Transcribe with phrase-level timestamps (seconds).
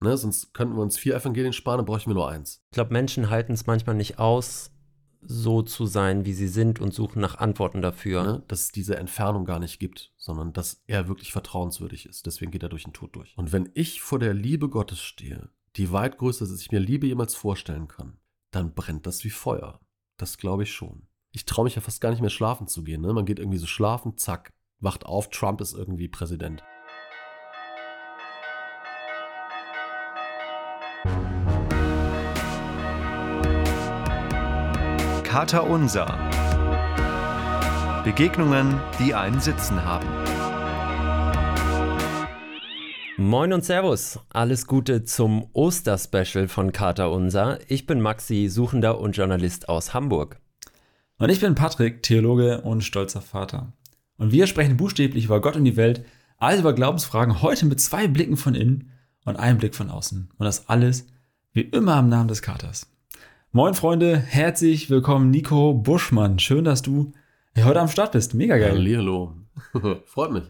[0.00, 0.16] Ne?
[0.16, 2.62] Sonst könnten wir uns vier Evangelien sparen, dann bräuchten wir nur eins.
[2.70, 4.70] Ich glaube, Menschen halten es manchmal nicht aus,
[5.20, 8.22] so zu sein, wie sie sind und suchen nach Antworten dafür.
[8.22, 8.42] Ne?
[8.48, 12.26] Dass es diese Entfernung gar nicht gibt, sondern dass er wirklich vertrauenswürdig ist.
[12.26, 13.36] Deswegen geht er durch den Tod durch.
[13.36, 16.80] Und wenn ich vor der Liebe Gottes stehe, die weit größer ist, als ich mir
[16.80, 18.18] Liebe jemals vorstellen kann,
[18.50, 19.80] dann brennt das wie Feuer.
[20.16, 21.06] Das glaube ich schon.
[21.32, 23.02] Ich traue mich ja fast gar nicht mehr schlafen zu gehen.
[23.02, 23.12] Ne?
[23.12, 26.62] Man geht irgendwie so schlafen, zack, wacht auf, Trump ist irgendwie Präsident.
[35.38, 36.18] Kater Unser.
[38.02, 40.08] Begegnungen, die einen Sitzen haben.
[43.16, 47.60] Moin und Servus, alles Gute zum Osterspecial von Kater Unser.
[47.70, 50.40] Ich bin Maxi, Suchender und Journalist aus Hamburg.
[51.18, 53.72] Und ich bin Patrick, Theologe und stolzer Vater.
[54.16, 56.04] Und wir sprechen buchstäblich über Gott und die Welt,
[56.38, 58.90] also über Glaubensfragen, heute mit zwei Blicken von innen
[59.24, 60.30] und einem Blick von außen.
[60.36, 61.06] Und das alles
[61.52, 62.88] wie immer im Namen des Katers.
[63.50, 66.38] Moin Freunde, herzlich willkommen Nico Buschmann.
[66.38, 67.12] Schön, dass du
[67.58, 68.34] heute am Start bist.
[68.34, 68.72] Mega geil.
[68.72, 69.36] Hallihallo.
[70.04, 70.42] Freut mich.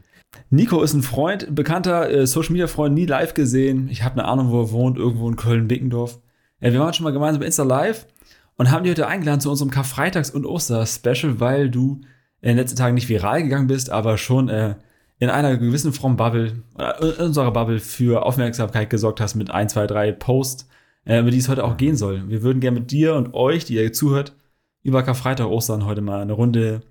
[0.50, 3.88] Nico ist ein Freund, bekannter äh, Social Media Freund, nie live gesehen.
[3.88, 6.18] Ich habe eine Ahnung, wo er wohnt, irgendwo in Köln-Dickendorf.
[6.58, 8.08] Äh, wir waren schon mal gemeinsam bei Insta Live
[8.56, 12.00] und haben dich heute eingeladen zu unserem Karfreitags- und Oster-Special, weil du
[12.40, 14.74] in den letzten Tagen nicht viral gegangen bist, aber schon äh,
[15.20, 19.68] in einer gewissen Form Bubble, äh, in unserer Bubble für Aufmerksamkeit gesorgt hast mit ein,
[19.68, 20.68] zwei, drei Posts,
[21.08, 22.28] äh, über die es heute auch gehen soll.
[22.28, 24.34] Wir würden gerne mit dir und euch, die ihr zuhört,
[24.82, 26.82] über Karfreitag, Ostern heute mal eine Runde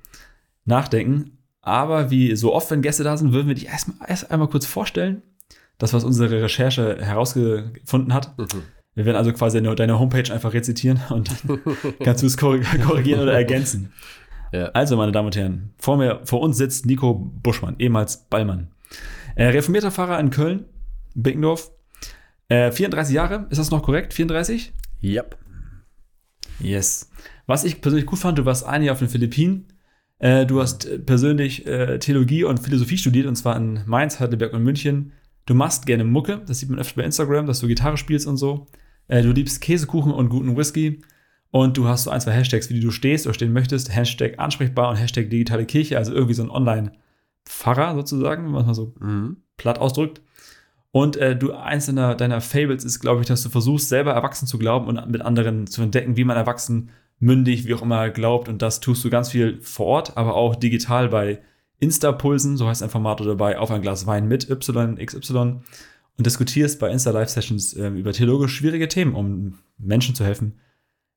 [0.66, 1.38] nachdenken.
[1.62, 4.50] Aber wie so oft, wenn Gäste da sind, würden wir dich erst, mal, erst einmal
[4.50, 5.22] kurz vorstellen.
[5.78, 8.36] Das, was unsere Recherche herausgefunden hat.
[8.38, 8.64] Mhm.
[8.96, 11.60] Wir werden also quasi deine Homepage einfach rezitieren und dann
[12.04, 13.94] kannst du es korrigieren oder ergänzen.
[14.52, 14.70] Ja.
[14.70, 18.70] Also, meine Damen und Herren, vor, mir, vor uns sitzt Nico Buschmann, ehemals Ballmann.
[19.36, 20.66] Äh, reformierter Pfarrer in Köln,
[21.14, 21.70] Bickendorf.
[22.50, 24.14] Äh, 34 Jahre, ist das noch korrekt?
[24.14, 24.74] 34?
[25.04, 25.38] Yep.
[26.60, 27.10] Yes.
[27.46, 29.68] Was ich persönlich gut fand, du warst ein Jahr auf den Philippinen
[30.20, 34.54] äh, du hast äh, persönlich äh, Theologie und Philosophie studiert, und zwar in Mainz, Heidelberg
[34.54, 35.14] und München.
[35.46, 38.38] Du machst gerne Mucke, das sieht man öfter bei Instagram, dass du Gitarre spielst und
[38.38, 38.68] so.
[39.08, 41.02] Äh, du liebst Käsekuchen und guten Whisky.
[41.50, 43.96] Und du hast so ein, zwei Hashtags, wie die du stehst oder stehen möchtest.
[43.96, 48.68] Hashtag ansprechbar und Hashtag digitale Kirche, also irgendwie so ein Online-Pfarrer sozusagen, wenn man es
[48.68, 49.38] mal so mhm.
[49.56, 50.22] platt ausdrückt.
[50.92, 54.48] Und äh, du, eins deiner, deiner Fables ist, glaube ich, dass du versuchst, selber erwachsen
[54.48, 56.90] zu glauben und mit anderen zu entdecken, wie man erwachsen
[57.20, 58.50] mündig, wie auch immer glaubt.
[58.50, 61.40] Und das tust du ganz viel vor Ort, aber auch digital bei
[61.80, 65.62] Insta-Pulsen, so heißt ein Format oder bei Auf ein Glas Wein mit Y, XY
[66.18, 70.60] und diskutierst bei Insta-Live-Sessions äh, über theologisch schwierige Themen, um Menschen zu helfen,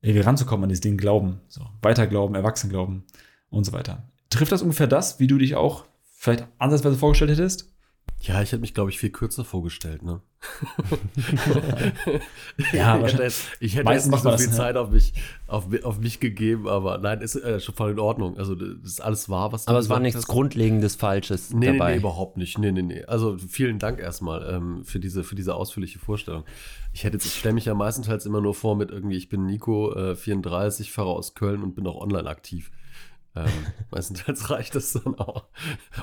[0.02, 1.40] irgendwie ranzukommen an dieses Ding Glauben.
[1.48, 3.04] So, Weiterglauben, Erwachsenglauben
[3.48, 4.04] und so weiter.
[4.28, 7.69] Trifft das ungefähr das, wie du dich auch vielleicht ansatzweise vorgestellt hättest?
[8.22, 10.20] Ja, ich hätte mich, glaube ich, viel kürzer vorgestellt, ne?
[12.72, 14.82] ja, ich hätte, jetzt, ich hätte jetzt nicht so viel das, Zeit ja.
[14.82, 15.14] auf, mich,
[15.46, 18.36] auf, auf mich gegeben, aber nein, ist äh, schon voll in Ordnung.
[18.36, 20.28] Also, das ist alles wahr, was du Aber es war nichts hast.
[20.28, 21.88] Grundlegendes Falsches nee, dabei.
[21.88, 22.58] Nee, nee, überhaupt nicht.
[22.58, 23.04] Nee, nee, nee.
[23.04, 26.44] Also, vielen Dank erstmal ähm, für, diese, für diese ausführliche Vorstellung.
[26.92, 29.46] Ich hätte jetzt, ich stelle mich ja meistenteils immer nur vor mit irgendwie, ich bin
[29.46, 32.70] Nico, äh, 34, fahre aus Köln und bin auch online aktiv.
[33.46, 35.46] Ähm, meistens reicht das dann auch.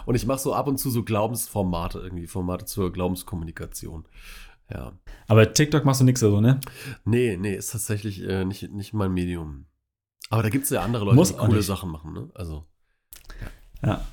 [0.05, 4.05] Und ich mache so ab und zu so Glaubensformate irgendwie, Formate zur Glaubenskommunikation.
[4.69, 4.93] Ja.
[5.27, 6.59] Aber TikTok machst du nichts so, ne?
[7.05, 9.65] Nee, nee, ist tatsächlich äh, nicht, nicht mein Medium.
[10.29, 12.29] Aber da gibt es ja andere Leute, Muss die coole Sachen machen, ne?
[12.33, 12.65] Also.
[13.81, 13.87] Ja.
[13.87, 14.07] ja.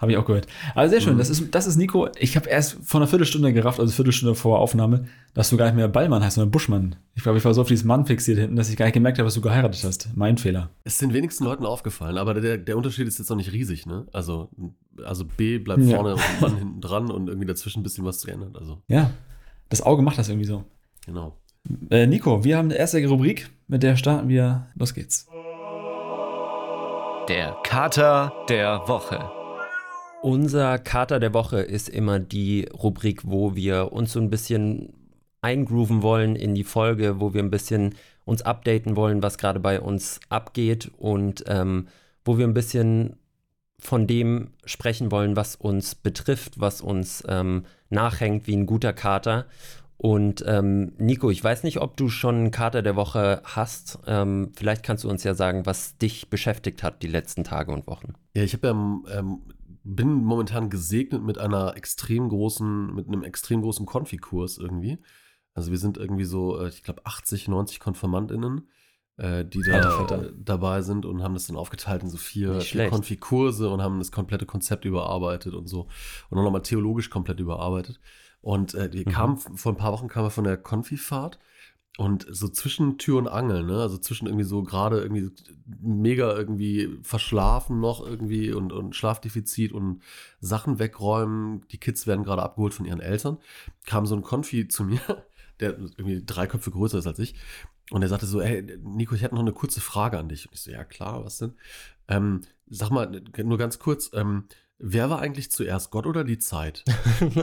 [0.00, 0.46] Habe ich auch gehört.
[0.74, 1.18] Aber sehr schön, mhm.
[1.18, 2.08] das, ist, das ist Nico.
[2.18, 5.74] Ich habe erst vor einer Viertelstunde gerafft, also Viertelstunde vor Aufnahme, dass du gar nicht
[5.74, 6.96] mehr Ballmann heißt, sondern Buschmann.
[7.14, 9.18] Ich glaube, ich war so auf dieses Mann fixiert hinten, dass ich gar nicht gemerkt
[9.18, 10.08] habe, dass du geheiratet hast.
[10.16, 10.70] Mein Fehler.
[10.84, 14.06] Es sind wenigsten Leuten aufgefallen, aber der, der Unterschied ist jetzt noch nicht riesig, ne?
[14.14, 14.48] Also,
[15.04, 15.96] also B bleibt ja.
[15.96, 18.56] vorne und Mann hinten dran und irgendwie dazwischen ein bisschen was geändert.
[18.56, 18.82] Also.
[18.88, 19.10] Ja,
[19.68, 20.64] das Auge macht das irgendwie so.
[21.04, 21.36] Genau.
[21.90, 24.68] Äh, Nico, wir haben eine erste Rubrik, mit der starten wir.
[24.76, 25.26] Los geht's.
[27.28, 29.39] Der Kater der Woche.
[30.22, 34.92] Unser Kater der Woche ist immer die Rubrik, wo wir uns so ein bisschen
[35.40, 37.94] eingrooven wollen in die Folge, wo wir ein bisschen
[38.26, 41.88] uns updaten wollen, was gerade bei uns abgeht und ähm,
[42.22, 43.16] wo wir ein bisschen
[43.78, 49.46] von dem sprechen wollen, was uns betrifft, was uns ähm, nachhängt wie ein guter Kater.
[49.96, 53.98] Und ähm, Nico, ich weiß nicht, ob du schon einen Kater der Woche hast.
[54.06, 57.86] Ähm, vielleicht kannst du uns ja sagen, was dich beschäftigt hat die letzten Tage und
[57.86, 58.12] Wochen.
[58.34, 59.40] Ja, ich habe ja ähm,
[59.84, 64.98] bin momentan gesegnet mit einer extrem großen, mit einem extrem großen Konfikurs irgendwie.
[65.54, 68.68] Also wir sind irgendwie so, äh, ich glaube, 80, 90 KonfirmandInnen,
[69.16, 72.88] äh, die da Alter, dabei sind und haben das dann aufgeteilt in so vier, vier
[72.88, 75.88] Konfikurse und haben das komplette Konzept überarbeitet und so.
[76.28, 78.00] Und auch nochmal theologisch komplett überarbeitet.
[78.42, 81.38] Und äh, die kam, vor ein paar Wochen kam er von der Konfifahrt
[81.98, 83.80] und so zwischen Tür und Angel, ne?
[83.80, 85.30] Also zwischen irgendwie so gerade irgendwie
[85.80, 90.00] mega irgendwie verschlafen noch irgendwie und, und Schlafdefizit und
[90.40, 91.66] Sachen wegräumen.
[91.68, 93.38] Die Kids werden gerade abgeholt von ihren Eltern.
[93.86, 95.00] Kam so ein Konfi zu mir,
[95.58, 97.34] der irgendwie drei Köpfe größer ist als ich.
[97.90, 100.46] Und er sagte so, ey, Nico, ich hätte noch eine kurze Frage an dich.
[100.46, 101.54] Und ich so, ja klar, was denn?
[102.06, 104.44] Ähm, sag mal, nur ganz kurz, ähm,
[104.80, 106.84] wer war eigentlich zuerst, Gott oder die Zeit?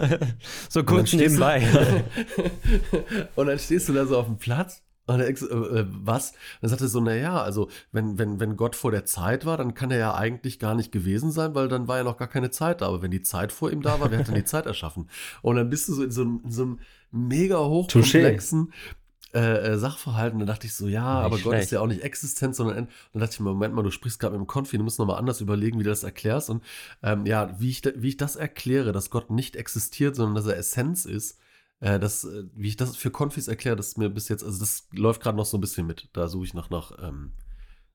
[0.70, 1.66] so kurz nebenbei.
[3.36, 6.34] und dann stehst du da so auf dem Platz und dann denkst äh, äh, was?
[6.60, 9.74] Dann sagt er so, naja, also wenn, wenn, wenn Gott vor der Zeit war, dann
[9.74, 12.52] kann er ja eigentlich gar nicht gewesen sein, weil dann war ja noch gar keine
[12.52, 12.88] Zeit da.
[12.88, 15.10] Aber wenn die Zeit vor ihm da war, wer hat denn die Zeit erschaffen?
[15.42, 16.80] Und dann bist du so in so einem, in so einem
[17.12, 19.07] mega hochkomplexen äh,
[19.38, 21.64] äh, Sachverhalt und dann dachte ich so, ja, Nicht aber Gott schlecht.
[21.66, 24.20] ist ja auch nicht existent, sondern und dann dachte ich mir, Moment mal, du sprichst
[24.20, 26.64] gerade mit dem Konfi, du musst nochmal anders überlegen, wie du das erklärst und
[27.04, 30.58] ähm, ja, wie ich, wie ich das erkläre, dass Gott nicht existiert, sondern dass er
[30.58, 31.40] Essenz ist,
[31.80, 34.60] äh, das, äh, wie ich das für Konfis erkläre, das ist mir bis jetzt, also
[34.60, 37.34] das läuft gerade noch so ein bisschen mit, da suche ich noch nach, ähm,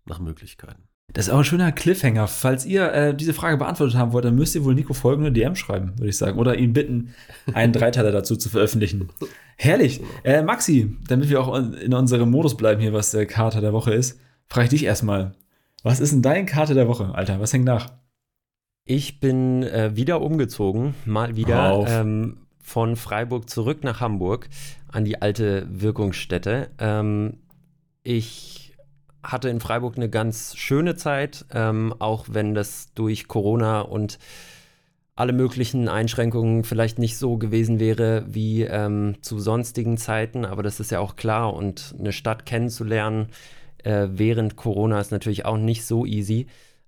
[0.05, 0.89] nach Möglichkeiten.
[1.13, 2.27] Das ist auch ein schöner Cliffhanger.
[2.27, 5.55] Falls ihr äh, diese Frage beantwortet haben wollt, dann müsst ihr wohl Nico folgende DM
[5.57, 6.39] schreiben, würde ich sagen.
[6.39, 7.15] Oder ihn bitten,
[7.53, 9.11] einen Dreiteiler dazu zu veröffentlichen.
[9.57, 10.01] Herrlich.
[10.25, 13.93] Äh, Maxi, damit wir auch in unserem Modus bleiben hier, was der Kater der Woche
[13.93, 14.19] ist,
[14.49, 15.33] frage ich dich erstmal.
[15.83, 17.41] Was ist denn dein Kater der Woche, Alter?
[17.41, 17.93] Was hängt nach?
[18.85, 24.49] Ich bin äh, wieder umgezogen, mal wieder ähm, von Freiburg zurück nach Hamburg
[24.89, 26.71] an die alte Wirkungsstätte.
[26.79, 27.39] Ähm,
[28.03, 28.75] ich
[29.23, 34.19] hatte in Freiburg eine ganz schöne Zeit, ähm, auch wenn das durch Corona und
[35.15, 40.81] alle möglichen Einschränkungen vielleicht nicht so gewesen wäre wie ähm, zu sonstigen Zeiten, aber das
[40.81, 43.29] ist ja auch klar und eine Stadt kennenzulernen
[43.85, 46.47] äh, während Corona ist natürlich auch nicht so easy.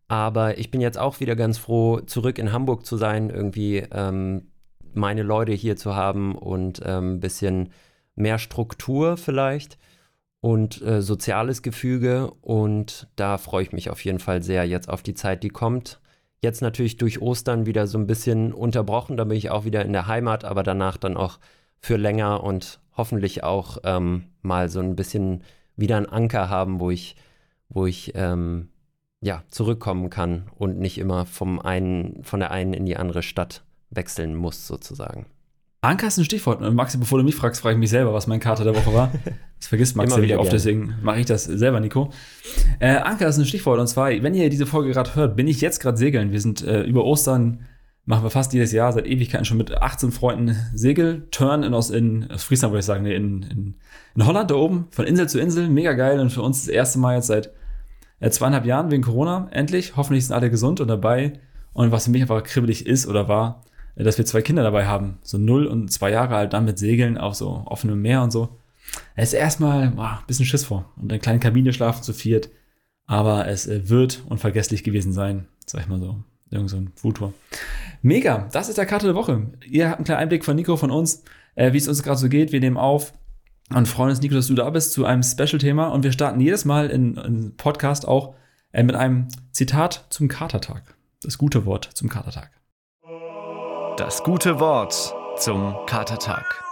[0.08, 4.48] Aber ich bin jetzt auch wieder ganz froh, zurück in Hamburg zu sein, irgendwie ähm,
[4.92, 7.70] meine Leute hier zu haben und ein ähm, bisschen
[8.14, 9.78] mehr Struktur vielleicht
[10.40, 12.30] und äh, soziales Gefüge.
[12.42, 16.00] Und da freue ich mich auf jeden Fall sehr jetzt auf die Zeit, die kommt.
[16.44, 19.94] Jetzt natürlich durch Ostern wieder so ein bisschen unterbrochen, da bin ich auch wieder in
[19.94, 21.38] der Heimat, aber danach dann auch
[21.80, 25.42] für länger und hoffentlich auch ähm, mal so ein bisschen
[25.74, 27.16] wieder einen Anker haben, wo ich,
[27.70, 28.68] wo ich ähm,
[29.22, 33.64] ja, zurückkommen kann und nicht immer vom einen, von der einen in die andere Stadt
[33.88, 35.24] wechseln muss, sozusagen.
[35.84, 36.62] Anker ist ein Stichwort.
[36.62, 38.92] Und Maxi, bevor du mich fragst, frage ich mich selber, was mein Kater der Woche
[38.92, 39.10] war.
[39.60, 42.10] Das vergisst Maxi wieder oft, deswegen mache ich das selber, Nico.
[42.80, 43.80] Äh, Anker ist ein Stichwort.
[43.80, 46.32] Und zwar, wenn ihr diese Folge gerade hört, bin ich jetzt gerade segeln.
[46.32, 47.60] Wir sind äh, über Ostern,
[48.04, 52.30] machen wir fast jedes Jahr, seit Ewigkeiten schon mit 18 Freunden Segelturn in, aus, in
[52.30, 53.74] aus Friesland, würde ich sagen, nee, in, in,
[54.14, 55.70] in Holland da oben, von Insel zu Insel.
[55.70, 56.20] Mega geil.
[56.20, 57.50] Und für uns das erste Mal jetzt seit
[58.20, 59.96] äh, zweieinhalb Jahren wegen Corona, endlich.
[59.96, 61.40] Hoffentlich sind alle gesund und dabei.
[61.72, 63.64] Und was für mich einfach kribbelig ist oder war,
[63.96, 65.18] dass wir zwei Kinder dabei haben.
[65.22, 68.56] So null und zwei Jahre alt, dann mit Segeln auf so offenem Meer und so.
[69.14, 70.90] Es ist erstmal boah, ein bisschen Schiss vor.
[70.96, 72.50] Und in kleinen Kabine schlafen zu viert.
[73.06, 75.46] Aber es äh, wird unvergesslich gewesen sein.
[75.66, 76.16] Sag ich mal so.
[76.50, 77.32] Irgend so ein Foodtour.
[78.02, 79.46] Mega, das ist der Karte der Woche.
[79.68, 81.24] Ihr habt einen kleinen Einblick von Nico, von uns,
[81.54, 82.52] äh, wie es uns gerade so geht.
[82.52, 83.12] Wir nehmen auf
[83.74, 85.88] und freuen uns, Nico, dass du da bist, zu einem Special-Thema.
[85.88, 88.34] Und wir starten jedes Mal in, in Podcast auch
[88.72, 90.96] äh, mit einem Zitat zum Katertag.
[91.22, 92.50] Das gute Wort zum Katertag.
[93.96, 96.64] Das gute Wort zum Katertag.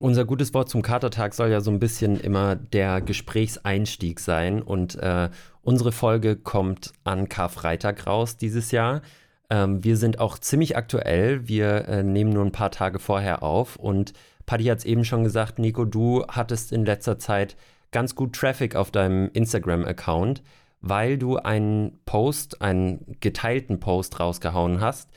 [0.00, 4.60] Unser gutes Wort zum Katertag soll ja so ein bisschen immer der Gesprächseinstieg sein.
[4.60, 5.30] Und äh,
[5.62, 9.02] unsere Folge kommt an Karfreitag raus dieses Jahr.
[9.50, 11.46] Ähm, wir sind auch ziemlich aktuell.
[11.46, 13.76] Wir äh, nehmen nur ein paar Tage vorher auf.
[13.76, 14.12] Und
[14.44, 17.56] Paddy hat es eben schon gesagt, Nico, du hattest in letzter Zeit
[17.92, 20.42] ganz gut Traffic auf deinem Instagram-Account,
[20.80, 25.08] weil du einen Post, einen geteilten Post rausgehauen hast,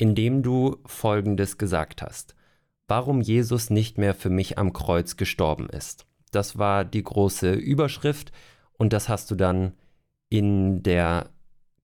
[0.00, 2.34] in dem du Folgendes gesagt hast
[2.90, 6.06] warum Jesus nicht mehr für mich am Kreuz gestorben ist.
[6.32, 8.32] Das war die große Überschrift
[8.72, 9.72] und das hast du dann
[10.28, 11.30] in der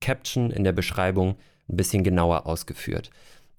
[0.01, 1.37] Caption, in der Beschreibung
[1.69, 3.11] ein bisschen genauer ausgeführt.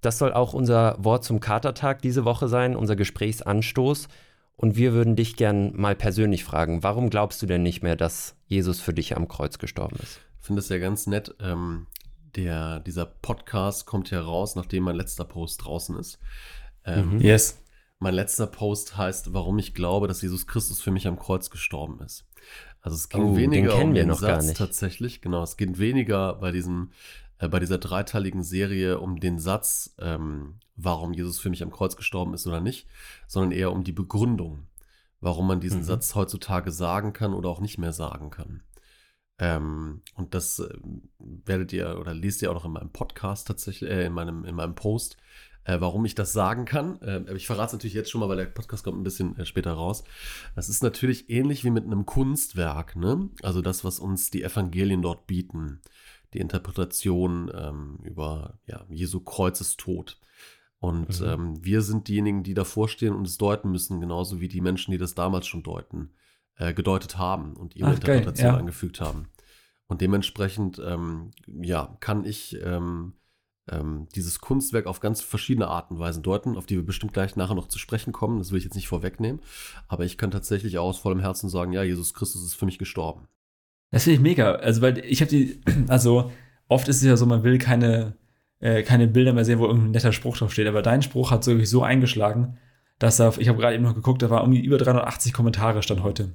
[0.01, 4.09] Das soll auch unser Wort zum Katertag diese Woche sein, unser Gesprächsanstoß.
[4.57, 8.35] Und wir würden dich gern mal persönlich fragen, warum glaubst du denn nicht mehr, dass
[8.45, 10.19] Jesus für dich am Kreuz gestorben ist?
[10.39, 11.33] Ich finde es ja ganz nett.
[11.41, 11.87] Ähm,
[12.35, 16.19] der, dieser Podcast kommt ja raus, nachdem mein letzter Post draußen ist.
[16.85, 17.21] Ähm, Mhm.
[17.21, 17.61] Yes.
[17.99, 21.99] Mein letzter Post heißt, warum ich glaube, dass Jesus Christus für mich am Kreuz gestorben
[22.01, 22.25] ist.
[22.81, 25.41] Also es ging Oh, den weniger kennen um den Satz tatsächlich, genau.
[25.43, 26.91] Es geht weniger bei diesem,
[27.39, 31.95] äh, bei dieser dreiteiligen Serie um den Satz, ähm, warum Jesus für mich am Kreuz
[31.97, 32.87] gestorben ist oder nicht,
[33.25, 34.67] sondern eher um die Begründung,
[35.19, 35.85] warum man diesen Mhm.
[35.85, 38.61] Satz heutzutage sagen kann oder auch nicht mehr sagen kann.
[39.39, 40.73] Ähm, und das äh,
[41.19, 44.55] werdet ihr oder lest ihr auch noch in meinem Podcast tatsächlich, äh, in meinem, in
[44.55, 45.17] meinem Post.
[45.63, 48.37] Äh, warum ich das sagen kann, äh, ich verrate es natürlich jetzt schon mal, weil
[48.37, 50.03] der Podcast kommt ein bisschen äh, später raus.
[50.55, 53.29] Das ist natürlich ähnlich wie mit einem Kunstwerk, ne?
[53.43, 55.81] Also das, was uns die Evangelien dort bieten,
[56.33, 60.17] die Interpretation ähm, über ja, Jesu Kreuzestod.
[60.79, 61.27] Und Mhm.
[61.27, 64.91] ähm, wir sind diejenigen, die davor stehen und es deuten müssen, genauso wie die Menschen,
[64.91, 66.11] die das damals schon deuten,
[66.57, 68.57] äh, gedeutet haben und ihre Ach, geil, Interpretation ja.
[68.57, 69.27] angefügt haben.
[69.87, 73.13] Und dementsprechend, ähm, ja, kann ich ähm,
[73.69, 77.35] ähm, dieses Kunstwerk auf ganz verschiedene Arten und Weisen deuten, auf die wir bestimmt gleich
[77.35, 78.39] nachher noch zu sprechen kommen.
[78.39, 79.41] Das will ich jetzt nicht vorwegnehmen.
[79.87, 82.79] Aber ich kann tatsächlich auch aus vollem Herzen sagen, ja, Jesus Christus ist für mich
[82.79, 83.27] gestorben.
[83.91, 84.53] Das finde ich mega.
[84.53, 86.31] Also, weil ich habe die, also
[86.67, 88.15] oft ist es ja so, man will keine,
[88.59, 90.67] äh, keine Bilder mehr sehen, wo irgendein netter Spruch drauf steht.
[90.67, 92.57] Aber dein Spruch hat so, wirklich so eingeschlagen,
[92.99, 96.03] dass da, ich habe gerade eben noch geguckt, da war irgendwie über 380 Kommentare stand
[96.03, 96.33] heute.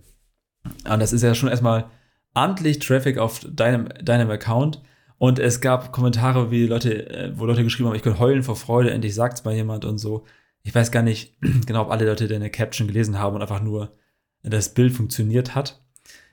[0.65, 1.91] Und das ist ja schon erstmal
[2.35, 4.83] amtlich Traffic auf deinem, deinem Account.
[5.19, 8.57] Und es gab Kommentare, wie Leute, äh, wo Leute geschrieben haben, ich könnte heulen vor
[8.57, 10.25] Freude, endlich sagt's mal jemand und so.
[10.63, 13.97] Ich weiß gar nicht genau, ob alle Leute deine Caption gelesen haben und einfach nur
[14.43, 15.81] das Bild funktioniert hat.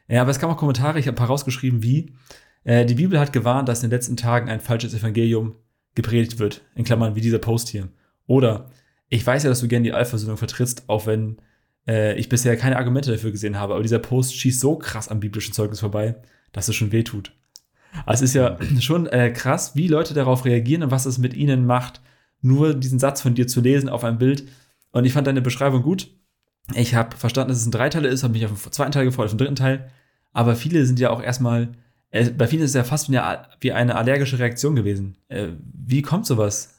[0.07, 2.15] Ja, aber es kam auch Kommentare, ich habe ein paar rausgeschrieben, wie
[2.63, 5.55] äh, die Bibel hat gewarnt, dass in den letzten Tagen ein falsches Evangelium
[5.93, 7.89] gepredigt wird, in Klammern wie dieser Post hier.
[8.25, 8.71] Oder
[9.09, 11.37] ich weiß ja, dass du gerne die Allversöhnung vertrittst, auch wenn
[11.87, 15.19] äh, ich bisher keine Argumente dafür gesehen habe, aber dieser Post schießt so krass am
[15.19, 16.15] biblischen Zeugnis vorbei,
[16.51, 17.33] dass es schon wehtut.
[18.05, 21.33] Also es ist ja schon äh, krass, wie Leute darauf reagieren und was es mit
[21.33, 22.01] ihnen macht,
[22.41, 24.47] nur diesen Satz von dir zu lesen auf einem Bild.
[24.91, 26.09] Und ich fand deine Beschreibung gut.
[26.75, 29.25] Ich habe verstanden, dass es ein Dreiteiler ist, habe mich auf den zweiten Teil gefreut,
[29.25, 29.89] auf den dritten Teil.
[30.33, 31.69] Aber viele sind ja auch erstmal,
[32.11, 35.15] äh, bei vielen ist es ja fast wie eine, wie eine allergische Reaktion gewesen.
[35.27, 36.78] Äh, wie kommt sowas?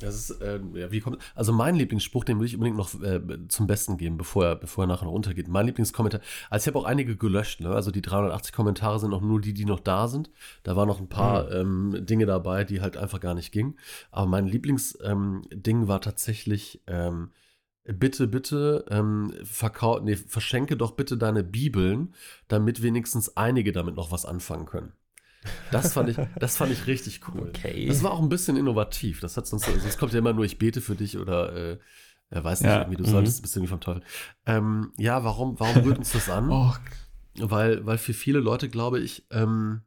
[0.00, 3.20] Das ist, ähm, ja, wie kommt, also mein Lieblingsspruch, den will ich unbedingt noch äh,
[3.48, 5.48] zum Besten geben, bevor er, bevor er nachher noch untergeht.
[5.48, 7.70] Mein Lieblingskommentar, also ich habe auch einige gelöscht, ne?
[7.70, 10.30] also die 380 Kommentare sind auch nur die, die noch da sind.
[10.62, 13.78] Da waren noch ein paar ähm, Dinge dabei, die halt einfach gar nicht gingen.
[14.10, 17.30] Aber mein Lieblingsding ähm, war tatsächlich, ähm,
[17.84, 22.14] bitte, bitte, ähm, verkau nee, verschenke doch bitte deine Bibeln,
[22.48, 24.92] damit wenigstens einige damit noch was anfangen können.
[25.70, 27.48] Das fand ich, das fand ich richtig cool.
[27.48, 27.86] Okay.
[27.86, 29.20] Das war auch ein bisschen innovativ.
[29.20, 31.78] Das hat sonst, es kommt ja immer nur, ich bete für dich oder äh,
[32.30, 33.12] er weiß nicht, Ja, irgendwie, du mhm.
[33.12, 34.02] solltest, bist irgendwie vom Teufel.
[34.46, 36.50] Ähm, ja, warum, warum rührt uns das an?
[36.50, 36.74] Oh,
[37.38, 39.82] Weil, weil für viele Leute, glaube ich, ähm,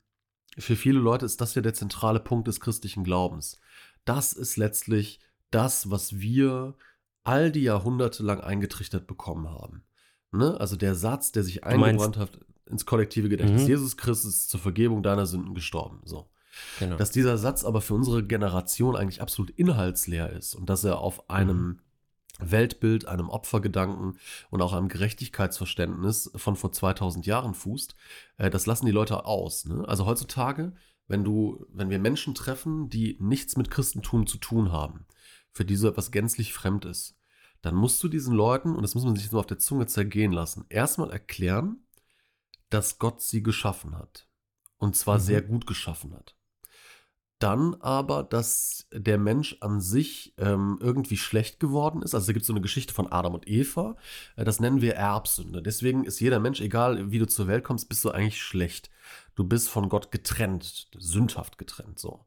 [0.57, 3.60] für viele Leute ist das ja der zentrale Punkt des christlichen Glaubens.
[4.05, 5.19] Das ist letztlich
[5.51, 6.75] das, was wir
[7.24, 9.83] all die Jahrhunderte lang eingetrichtert bekommen haben.
[10.31, 10.60] Ne?
[10.60, 12.39] Also der Satz, der sich eingebrannt hat
[12.74, 13.63] ins kollektive Gedächtnis.
[13.63, 13.68] Mhm.
[13.68, 16.01] Jesus Christus ist zur Vergebung deiner Sünden gestorben.
[16.03, 16.27] So.
[16.80, 16.98] genau.
[16.98, 21.30] Dass dieser Satz aber für unsere Generation eigentlich absolut inhaltsleer ist und dass er auf
[21.30, 21.80] einem
[22.39, 24.18] Weltbild, einem Opfergedanken
[24.50, 27.96] und auch einem Gerechtigkeitsverständnis von vor 2000 Jahren fußt,
[28.38, 29.65] äh, das lassen die Leute aus.
[29.65, 29.88] Ne?
[29.88, 30.74] Also heutzutage,
[31.08, 35.06] wenn du, wenn wir Menschen treffen, die nichts mit Christentum zu tun haben,
[35.51, 37.15] für die so etwas gänzlich fremd ist,
[37.62, 39.88] dann musst du diesen Leuten, und das muss man sich jetzt mal auf der Zunge
[39.88, 41.77] zergehen lassen, erstmal erklären,
[42.74, 44.27] dass Gott sie geschaffen hat.
[44.77, 45.22] Und zwar Mhm.
[45.22, 46.36] sehr gut geschaffen hat.
[47.39, 52.15] Dann aber, dass der Mensch an sich ähm, irgendwie schlecht geworden ist.
[52.15, 53.98] Also da gibt es so eine Geschichte von Adam und Eva.
[54.38, 55.62] Äh, das nennen wir Erbsünde.
[55.62, 58.89] Deswegen ist jeder Mensch, egal wie du zur Welt kommst, bist du eigentlich schlecht.
[59.36, 62.00] Du bist von Gott getrennt, sündhaft getrennt.
[62.00, 62.25] So.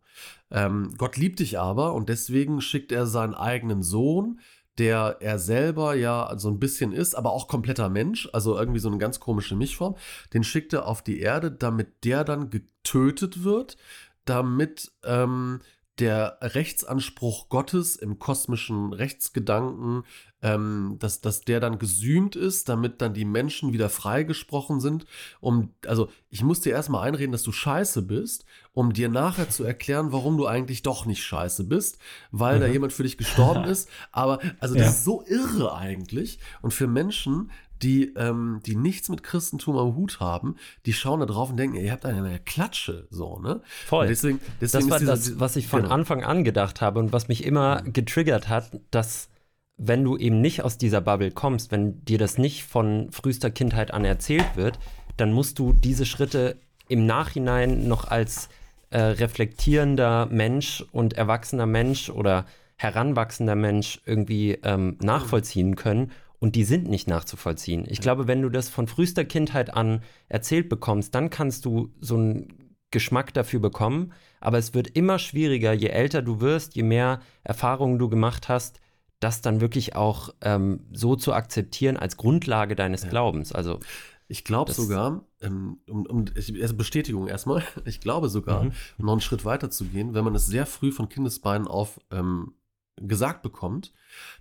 [0.51, 4.41] Ähm, Gott liebt dich aber und deswegen schickt er seinen eigenen Sohn,
[4.79, 8.89] der er selber ja so ein bisschen ist, aber auch kompletter Mensch, also irgendwie so
[8.89, 9.97] eine ganz komische Mischform,
[10.35, 13.77] den schickt er auf die Erde, damit der dann getötet wird,
[14.25, 15.61] damit ähm,
[15.99, 20.03] der Rechtsanspruch Gottes im kosmischen Rechtsgedanken,
[20.43, 25.07] ähm, dass, dass der dann gesühmt ist, damit dann die Menschen wieder freigesprochen sind.
[25.41, 28.45] Um, also ich muss dir erstmal einreden, dass du scheiße bist,
[28.77, 31.97] um dir nachher zu erklären, warum du eigentlich doch nicht scheiße bist,
[32.31, 32.73] weil da Mhm.
[32.75, 33.89] jemand für dich gestorben ist.
[34.13, 34.91] Aber also das Ja.
[34.91, 36.39] ist so irre eigentlich.
[36.61, 37.51] Und für Menschen,
[37.83, 41.77] die, ähm, die nichts mit Christentum am Hut haben, die schauen da drauf und denken,
[41.77, 43.63] ihr habt eine Klatsche, so, ne?
[43.87, 44.03] Voll.
[44.03, 45.95] Und deswegen, Das deswegen war ist dieser- das, was ich von genau.
[45.95, 49.31] Anfang an gedacht habe und was mich immer getriggert hat, dass
[49.79, 53.91] wenn du eben nicht aus dieser Bubble kommst, wenn dir das nicht von frühester Kindheit
[53.95, 54.79] an erzählt wird,
[55.17, 58.49] dann musst du diese Schritte im Nachhinein noch als
[58.91, 66.13] äh, reflektierender Mensch und erwachsener Mensch oder heranwachsender Mensch irgendwie ähm, nachvollziehen können.
[66.39, 67.87] Und die sind nicht nachzuvollziehen.
[67.89, 72.17] Ich glaube, wenn du das von frühester Kindheit an erzählt bekommst, dann kannst du so
[72.17, 74.13] einen Geschmack dafür bekommen.
[74.41, 78.81] Aber es wird immer schwieriger, je älter du wirst, je mehr Erfahrungen du gemacht hast,
[79.19, 83.09] das dann wirklich auch ähm, so zu akzeptieren als Grundlage deines.
[83.09, 83.53] Glaubens.
[83.53, 83.81] Also
[84.29, 88.73] Ich glaube sogar, ähm, um, um also Bestätigung erstmal, ich glaube sogar, Mhm.
[88.99, 92.01] um noch einen Schritt weiter zu gehen, wenn man es sehr früh von Kindesbeinen auf
[92.11, 92.55] ähm,
[92.97, 93.93] gesagt bekommt,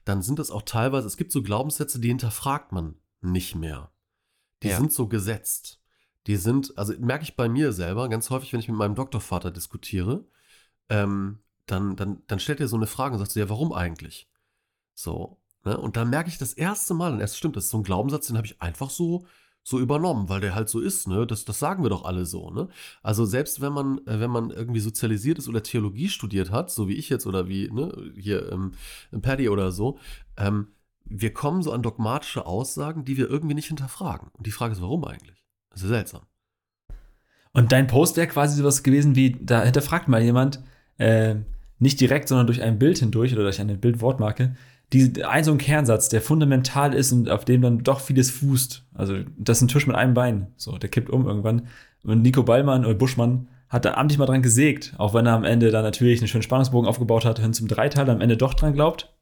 [0.05, 3.91] dann sind das auch teilweise, es gibt so Glaubenssätze, die hinterfragt man nicht mehr.
[4.63, 4.77] Die Ja.
[4.77, 5.81] sind so gesetzt.
[6.27, 9.51] Die sind, also merke ich bei mir selber ganz häufig, wenn ich mit meinem Doktorvater
[9.51, 10.25] diskutiere,
[10.89, 14.29] ähm, dann, dann, dann stellt er so eine Frage und sagt so, ja, warum eigentlich?
[14.93, 15.77] So, ne?
[15.77, 18.27] Und dann merke ich das erste Mal, und erst stimmt, das ist so ein Glaubenssatz,
[18.27, 19.25] den habe ich einfach so,
[19.67, 21.25] so übernommen, weil der halt so ist, ne?
[21.25, 22.69] Das, das sagen wir doch alle so, ne?
[23.01, 26.87] Also selbst wenn man, äh, wenn man irgendwie sozialisiert ist oder Theologie studiert hat, so
[26.87, 28.73] wie ich jetzt oder wie, ne, hier ähm,
[29.21, 29.97] Paddy oder so,
[30.37, 30.67] ähm,
[31.03, 34.29] wir kommen so an dogmatische Aussagen, die wir irgendwie nicht hinterfragen.
[34.33, 35.43] Und die Frage ist, warum eigentlich?
[35.71, 36.21] Das ist seltsam.
[37.51, 40.61] Und dein Post wäre quasi sowas gewesen wie, da hinterfragt mal jemand,
[40.99, 41.35] äh,
[41.79, 44.55] nicht direkt, sondern durch ein Bild hindurch oder durch eine Bildwortmarke,
[44.93, 48.85] die, ein so ein Kernsatz, der fundamental ist und auf dem dann doch vieles fußt.
[48.93, 50.47] Also, das ist ein Tisch mit einem Bein.
[50.57, 51.67] So, der kippt um irgendwann.
[52.03, 55.43] Und Nico Ballmann oder Buschmann hat da amtlich mal dran gesägt, auch wenn er am
[55.43, 58.73] Ende da natürlich einen schönen Spannungsbogen aufgebaut hat, hin zum Dreiteil, am Ende doch dran
[58.73, 59.13] glaubt.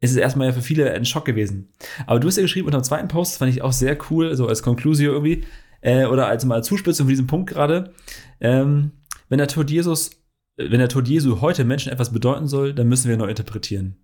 [0.00, 1.72] Ist es erstmal ja für viele ein Schock gewesen.
[2.06, 4.34] Aber du hast ja geschrieben unter dem zweiten Post, das fand ich auch sehr cool,
[4.36, 5.44] so als Conclusio irgendwie,
[5.80, 7.92] äh, oder als mal Zuspitzung für diesen Punkt gerade.
[8.40, 8.92] Ähm,
[9.28, 10.10] wenn der Tod Jesus,
[10.56, 13.96] äh, wenn der Tod Jesu heute Menschen etwas bedeuten soll, dann müssen wir neu interpretieren.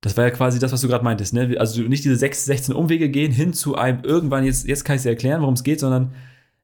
[0.00, 1.56] Das war ja quasi das, was du gerade meintest, ne?
[1.58, 5.02] Also nicht diese 6, 16 Umwege gehen hin zu einem irgendwann, jetzt, jetzt kann ich
[5.02, 6.12] dir erklären, worum es geht, sondern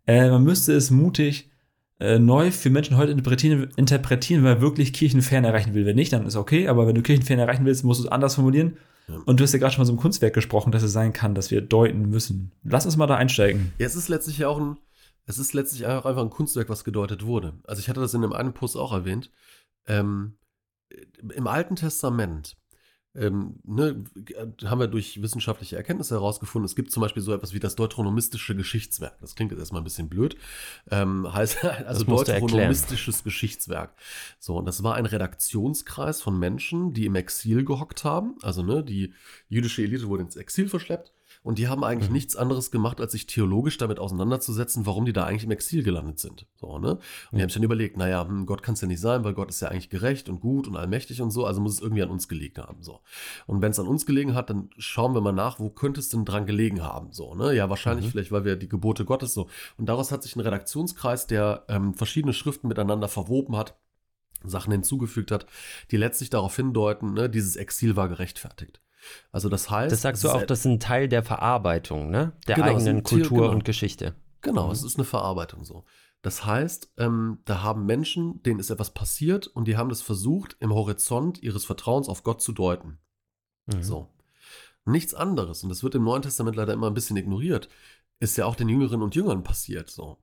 [0.07, 1.51] äh, man müsste es mutig
[1.99, 5.87] äh, neu für Menschen heute interpretieren, interpretieren, wenn man wirklich Kirchenfern erreichen will.
[5.87, 8.35] Wenn nicht, dann ist okay, aber wenn du Kirchenfern erreichen willst, musst du es anders
[8.35, 8.77] formulieren.
[9.09, 9.19] Ja.
[9.25, 11.35] Und du hast ja gerade schon mal so ein Kunstwerk gesprochen, dass es sein kann,
[11.35, 12.53] dass wir deuten müssen.
[12.65, 13.73] Lass uns mal da einsteigen.
[13.79, 14.79] Ja, es ist letztlich ja auch ein,
[15.27, 17.55] es ist letztlich auch einfach ein Kunstwerk, was gedeutet wurde.
[17.65, 19.31] Also ich hatte das in dem einen Post auch erwähnt.
[19.87, 20.35] Ähm,
[21.35, 22.57] Im Alten Testament
[23.15, 24.05] ähm, ne,
[24.65, 28.57] haben wir durch wissenschaftliche Erkenntnisse herausgefunden, es gibt zum Beispiel so etwas wie das deuteronomistische
[28.57, 29.19] Geschichtswerk.
[29.21, 30.37] Das klingt jetzt erstmal ein bisschen blöd.
[30.91, 33.95] Ähm, heißt also deuteronomistisches Geschichtswerk.
[34.39, 38.37] So, und das war ein Redaktionskreis von Menschen, die im Exil gehockt haben.
[38.43, 39.13] Also, ne, die
[39.49, 41.13] jüdische Elite wurde ins Exil verschleppt.
[41.45, 42.15] Und die haben eigentlich Mhm.
[42.15, 46.21] nichts anderes gemacht, als sich theologisch damit auseinanderzusetzen, warum die da eigentlich im Exil gelandet
[46.21, 46.47] sind.
[46.55, 46.93] So, ne?
[46.93, 47.01] Und
[47.33, 47.41] die Mhm.
[47.41, 49.61] haben sich dann überlegt, naja, hm, Gott kann es ja nicht sein, weil Gott ist
[49.61, 52.29] ja eigentlich gerecht und gut und allmächtig und so, also muss es irgendwie an uns
[52.29, 52.83] gelegen haben.
[52.85, 53.01] So.
[53.49, 56.09] Und wenn es an uns gelegen hat, dann schauen wir mal nach, wo könnte es
[56.11, 57.11] denn dran gelegen haben.
[57.13, 57.55] So, ne?
[57.57, 58.11] Ja, wahrscheinlich Mhm.
[58.11, 59.49] vielleicht, weil wir die Gebote Gottes so.
[59.79, 63.77] Und daraus hat sich ein Redaktionskreis, der ähm, verschiedene Schriften miteinander verwoben hat,
[64.45, 65.47] Sachen hinzugefügt hat,
[65.91, 68.81] die letztlich darauf hindeuten, ne, dieses Exil war gerechtfertigt.
[69.31, 69.93] Also das heißt.
[69.93, 72.33] Das sagst du auch, das ist ein Teil der Verarbeitung, ne?
[72.47, 73.51] Der Genau, eigenen Kultur genau.
[73.53, 74.15] und Geschichte.
[74.41, 74.73] Genau, Mhm.
[74.73, 75.85] es ist eine Verarbeitung so.
[76.23, 80.57] Das heißt, ähm, da haben Menschen, denen ist etwas passiert und die haben das versucht,
[80.61, 82.99] im Horizont ihres Vertrauens auf Gott zu deuten.
[83.67, 83.83] Mhm.
[83.83, 84.09] So.
[84.85, 87.69] Nichts anderes, und das wird im Neuen Testament leider immer ein bisschen ignoriert,
[88.21, 89.91] ist ja auch den Jüngerinnen und Jüngern passiert.
[89.91, 90.19] So.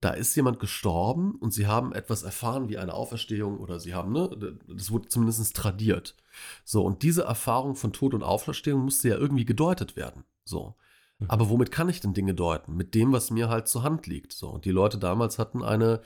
[0.00, 4.12] Da ist jemand gestorben und sie haben etwas erfahren wie eine Auferstehung oder sie haben,
[4.12, 6.16] ne, das wurde zumindest tradiert.
[6.64, 10.24] So, und diese Erfahrung von Tod und Auferstehung musste ja irgendwie gedeutet werden.
[10.44, 10.76] So.
[11.18, 11.26] Mhm.
[11.28, 12.76] Aber womit kann ich denn Dinge deuten?
[12.76, 14.32] Mit dem, was mir halt zur Hand liegt.
[14.32, 16.00] So, und die Leute damals hatten eine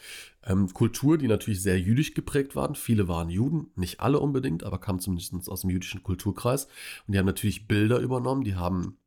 [0.44, 2.74] ähm, Kultur, die natürlich sehr jüdisch geprägt waren.
[2.74, 6.66] Viele waren Juden, nicht alle unbedingt, aber kamen zumindest aus dem jüdischen Kulturkreis.
[7.06, 8.98] Und die haben natürlich Bilder übernommen, die haben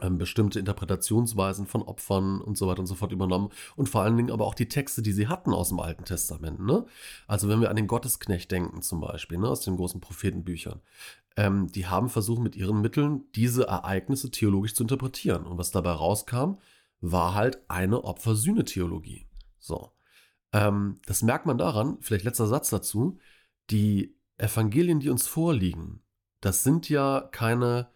[0.00, 4.30] bestimmte Interpretationsweisen von Opfern und so weiter und so fort übernommen und vor allen Dingen
[4.30, 6.60] aber auch die Texte, die sie hatten aus dem Alten Testament.
[6.60, 6.86] Ne?
[7.26, 10.80] Also wenn wir an den Gottesknecht denken zum Beispiel, ne, aus den großen Prophetenbüchern,
[11.36, 15.44] ähm, die haben versucht mit ihren Mitteln diese Ereignisse theologisch zu interpretieren.
[15.44, 16.54] Und was dabei rauskam,
[17.00, 19.26] war halt eine Opfer-Sühne-Theologie.
[19.58, 19.92] So.
[20.52, 23.18] Ähm, das merkt man daran, vielleicht letzter Satz dazu,
[23.70, 26.02] die Evangelien, die uns vorliegen,
[26.40, 27.88] das sind ja keine,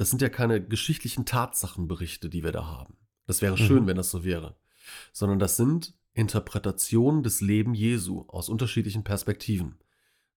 [0.00, 2.96] das sind ja keine geschichtlichen Tatsachenberichte, die wir da haben.
[3.26, 3.86] Das wäre schön, Mhm.
[3.88, 4.56] wenn das so wäre.
[5.12, 9.78] Sondern das sind Interpretationen des Leben Jesu aus unterschiedlichen Perspektiven.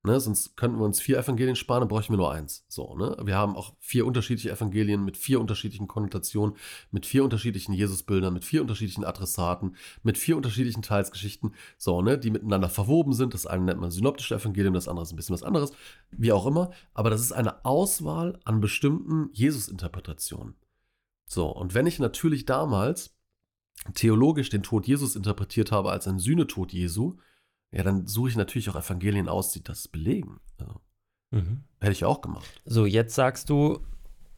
[0.05, 2.65] Ne, sonst könnten wir uns vier Evangelien sparen, dann bräuchten wir nur eins.
[2.67, 3.15] So, ne?
[3.23, 6.57] Wir haben auch vier unterschiedliche Evangelien mit vier unterschiedlichen Konnotationen,
[6.91, 12.31] mit vier unterschiedlichen Jesusbildern, mit vier unterschiedlichen Adressaten, mit vier unterschiedlichen Teilsgeschichten, so, ne, die
[12.31, 13.33] miteinander verwoben sind.
[13.33, 15.71] Das eine nennt man synoptische Evangelium, das andere ist ein bisschen was anderes,
[16.11, 16.71] wie auch immer.
[16.93, 20.55] Aber das ist eine Auswahl an bestimmten Jesus-Interpretationen.
[21.27, 23.15] So, und wenn ich natürlich damals
[23.93, 27.15] theologisch den Tod Jesus interpretiert habe als ein Sühnetod Jesu,
[27.73, 30.39] ja, dann suche ich natürlich auch Evangelien aus, die das belegen.
[30.59, 30.81] Also,
[31.31, 31.63] Mhm.
[31.81, 32.45] hätte ich auch gemacht.
[32.63, 33.79] So, jetzt sagst du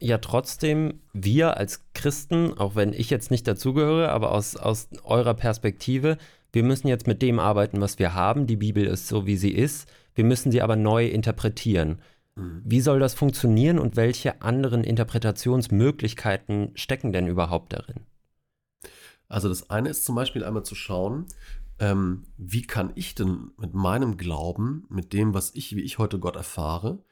[0.00, 5.34] ja trotzdem, wir als Christen, auch wenn ich jetzt nicht dazugehöre, aber aus, aus eurer
[5.34, 6.16] Perspektive,
[6.52, 8.46] wir müssen jetzt mit dem arbeiten, was wir haben.
[8.46, 9.86] Die Bibel ist so, wie sie ist.
[10.14, 12.00] Wir müssen sie aber neu interpretieren.
[12.34, 12.62] Mhm.
[12.64, 18.06] Wie soll das funktionieren und welche anderen Interpretationsmöglichkeiten stecken denn überhaupt darin?
[19.28, 21.26] Also das eine ist zum Beispiel einmal zu schauen,
[21.78, 26.18] ähm, wie kann ich denn mit meinem Glauben, mit dem, was ich, wie ich heute
[26.18, 27.02] Gott erfahre,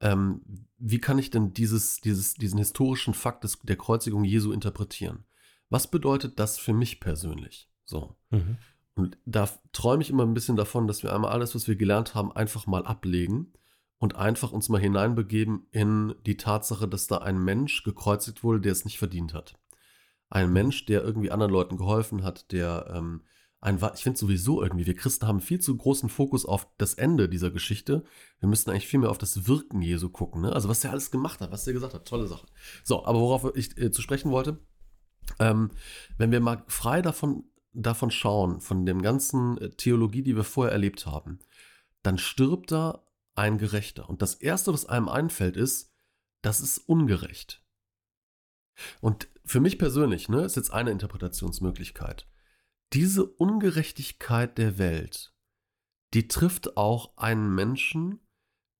[0.00, 0.42] ähm,
[0.78, 5.24] wie kann ich denn dieses, dieses, diesen historischen Fakt des, der Kreuzigung Jesu interpretieren?
[5.68, 7.70] Was bedeutet das für mich persönlich?
[7.84, 8.16] So.
[8.30, 8.58] Mhm.
[8.94, 12.14] Und da träume ich immer ein bisschen davon, dass wir einmal alles, was wir gelernt
[12.14, 13.52] haben, einfach mal ablegen
[13.98, 18.72] und einfach uns mal hineinbegeben in die Tatsache, dass da ein Mensch gekreuzigt wurde, der
[18.72, 19.54] es nicht verdient hat.
[20.28, 23.22] Ein Mensch, der irgendwie anderen Leuten geholfen hat, der ähm,
[23.60, 27.28] ein, ich finde sowieso irgendwie, wir Christen haben viel zu großen Fokus auf das Ende
[27.28, 28.04] dieser Geschichte.
[28.38, 30.42] Wir müssten eigentlich viel mehr auf das Wirken Jesu gucken.
[30.42, 30.52] Ne?
[30.52, 32.46] Also was er alles gemacht hat, was er gesagt hat, tolle Sache.
[32.84, 34.58] So, aber worauf ich äh, zu sprechen wollte,
[35.38, 35.70] ähm,
[36.16, 37.44] wenn wir mal frei davon,
[37.74, 41.38] davon schauen, von dem ganzen äh, Theologie, die wir vorher erlebt haben,
[42.02, 44.08] dann stirbt da ein Gerechter.
[44.08, 45.92] Und das Erste, was einem einfällt, ist,
[46.40, 47.62] das ist ungerecht.
[49.02, 52.29] Und für mich persönlich, ne, ist jetzt eine Interpretationsmöglichkeit
[52.92, 55.32] diese Ungerechtigkeit der Welt,
[56.12, 58.20] die trifft auch einen Menschen,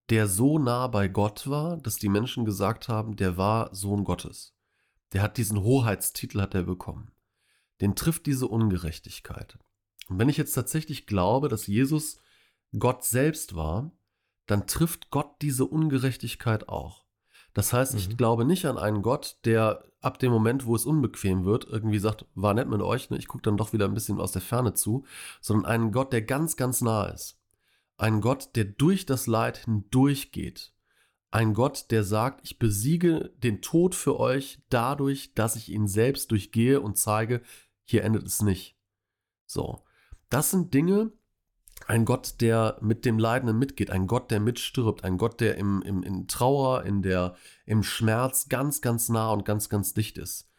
[0.09, 4.57] der so nah bei Gott war, dass die Menschen gesagt haben, der war Sohn Gottes.
[5.13, 7.13] Der hat diesen Hoheitstitel hat er bekommen.
[7.81, 9.59] Den trifft diese Ungerechtigkeit.
[10.09, 12.19] Und wenn ich jetzt tatsächlich glaube, dass Jesus
[12.77, 13.93] Gott selbst war,
[14.47, 17.00] dann trifft Gott diese Ungerechtigkeit auch.
[17.55, 18.17] Das heißt, ich mhm.
[18.17, 22.25] glaube nicht an einen Gott, der ab dem Moment, wo es unbequem wird, irgendwie sagt,
[22.35, 23.19] war nett mit euch, ne?
[23.19, 25.05] ich gucke dann doch wieder ein bisschen aus der Ferne zu,
[25.41, 27.39] sondern einen Gott, der ganz, ganz nah ist.
[27.97, 30.73] Ein Gott, der durch das Leid hindurchgeht.
[31.31, 36.31] Ein Gott, der sagt, ich besiege den Tod für euch dadurch, dass ich ihn selbst
[36.31, 37.43] durchgehe und zeige,
[37.85, 38.77] hier endet es nicht.
[39.47, 39.85] So.
[40.29, 41.13] Das sind Dinge,
[41.89, 45.83] ein Gott, der mit dem Leidenden mitgeht, ein Gott, der mitstirbt, ein Gott, der im,
[45.83, 47.35] im, in Trauer, in der,
[47.67, 50.51] im Schmerz ganz, ganz nah und ganz, ganz dicht ist.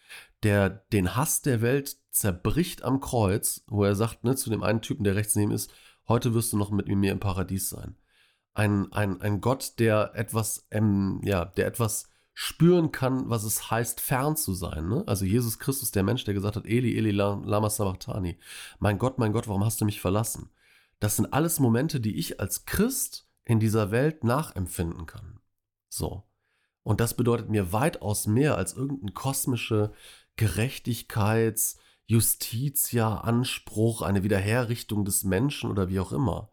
[0.43, 4.81] Der den Hass der Welt zerbricht am Kreuz, wo er sagt, ne, zu dem einen
[4.81, 5.71] Typen, der rechts neben ist,
[6.07, 7.95] heute wirst du noch mit mir im Paradies sein.
[8.53, 14.01] Ein, ein, ein Gott, der etwas, ähm, ja, der etwas spüren kann, was es heißt,
[14.01, 14.89] fern zu sein.
[14.89, 15.03] Ne?
[15.05, 18.37] Also Jesus Christus, der Mensch, der gesagt hat, Eli, Eli, lama sabachthani.
[18.79, 20.49] Mein Gott, mein Gott, warum hast du mich verlassen?
[21.01, 25.39] Das sind alles Momente, die ich als Christ in dieser Welt nachempfinden kann.
[25.89, 26.23] So.
[26.83, 29.91] Und das bedeutet mir weitaus mehr als irgendein kosmische
[30.37, 36.51] Gerechtigkeits-, Justitia, Anspruch, eine Wiederherrichtung des Menschen oder wie auch immer.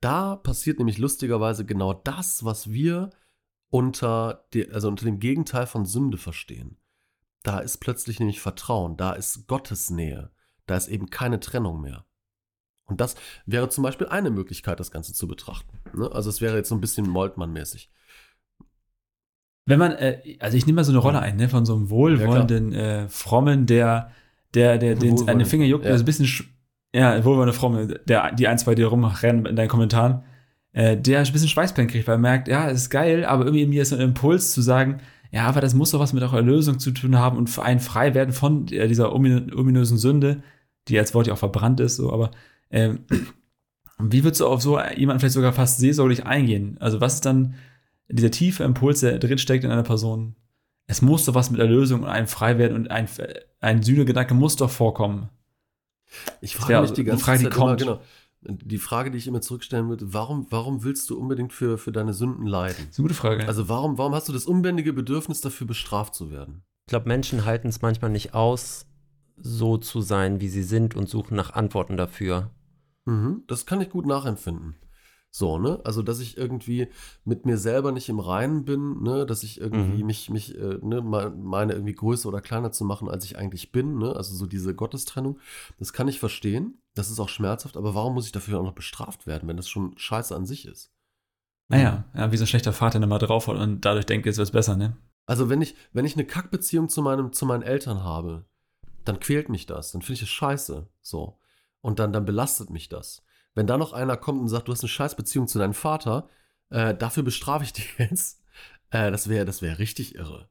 [0.00, 3.08] Da passiert nämlich lustigerweise genau das, was wir
[3.70, 6.76] unter, die, also unter dem Gegenteil von Sünde verstehen.
[7.42, 10.30] Da ist plötzlich nämlich Vertrauen, da ist Gottes Nähe,
[10.66, 12.04] da ist eben keine Trennung mehr.
[12.88, 13.14] Und das
[13.46, 15.78] wäre zum Beispiel eine Möglichkeit, das Ganze zu betrachten.
[15.94, 16.10] Ne?
[16.10, 17.90] Also es wäre jetzt so ein bisschen Moltmann-mäßig.
[19.66, 21.90] Wenn man, äh, also ich nehme mal so eine Rolle ein, ne, von so einem
[21.90, 24.10] wohlwollenden, ja, äh, frommen, der,
[24.54, 25.90] der, der, den eine Finger juckt, ja.
[25.90, 26.26] also ein bisschen,
[26.94, 30.22] ja, wohlwollende Fromme, der, die ein, zwei, die rumrennen in deinen Kommentaren,
[30.72, 33.62] äh, der ein bisschen Schweißplan kriegt, weil er merkt, ja, es ist geil, aber irgendwie
[33.62, 36.22] in mir ist so ein Impuls zu sagen, ja, aber das muss doch was mit
[36.22, 40.42] eurer Erlösung zu tun haben und für einen frei werden von dieser ominösen Sünde,
[40.88, 42.30] die als Wort ja auch verbrannt ist, so, aber
[42.70, 43.00] ähm,
[43.98, 46.76] wie würdest du auf so jemanden vielleicht sogar fast seelsorglich eingehen?
[46.80, 47.54] Also, was ist dann
[48.08, 50.36] dieser tiefe Impuls, der drin steckt in einer Person?
[50.86, 53.08] Es muss doch was mit Erlösung und einem Freiwerden und ein,
[53.60, 55.28] ein Sühnegedanke muss doch vorkommen.
[56.40, 57.82] Ich frage mich die ganze Frage, Zeit die kommt.
[57.82, 58.00] Immer,
[58.40, 61.92] genau, die Frage, die ich immer zurückstellen würde, warum, warum willst du unbedingt für, für
[61.92, 62.76] deine Sünden leiden?
[62.78, 63.46] Das ist eine gute Frage.
[63.46, 66.62] Also warum, warum hast du das unbändige Bedürfnis, dafür bestraft zu werden?
[66.86, 68.86] Ich glaube, Menschen halten es manchmal nicht aus,
[69.36, 72.50] so zu sein, wie sie sind und suchen nach Antworten dafür.
[73.08, 74.76] Mhm, das kann ich gut nachempfinden.
[75.30, 75.80] So, ne?
[75.84, 76.88] Also, dass ich irgendwie
[77.24, 79.24] mit mir selber nicht im Reinen bin, ne?
[79.24, 80.06] Dass ich irgendwie mhm.
[80.06, 83.96] mich, mich, äh, ne, meine irgendwie größer oder kleiner zu machen, als ich eigentlich bin,
[83.98, 84.14] ne?
[84.14, 85.38] Also so diese Gottestrennung.
[85.78, 86.82] Das kann ich verstehen.
[86.94, 89.68] Das ist auch schmerzhaft, aber warum muss ich dafür auch noch bestraft werden, wenn das
[89.68, 90.92] schon scheiße an sich ist?
[91.68, 94.50] Naja, ja, wie so ein schlechter Vater der mal draufhaut und dadurch denkt, jetzt wird's
[94.50, 94.96] besser, ne?
[95.26, 98.44] Also, wenn ich, wenn ich eine Kackbeziehung zu meinem, zu meinen Eltern habe,
[99.04, 100.88] dann quält mich das, dann finde ich es scheiße.
[101.00, 101.37] So.
[101.80, 103.22] Und dann, dann belastet mich das.
[103.54, 106.28] Wenn da noch einer kommt und sagt, du hast eine Scheißbeziehung zu deinem Vater,
[106.70, 108.42] äh, dafür bestrafe ich dich jetzt,
[108.90, 110.48] äh, das wäre das wär richtig irre.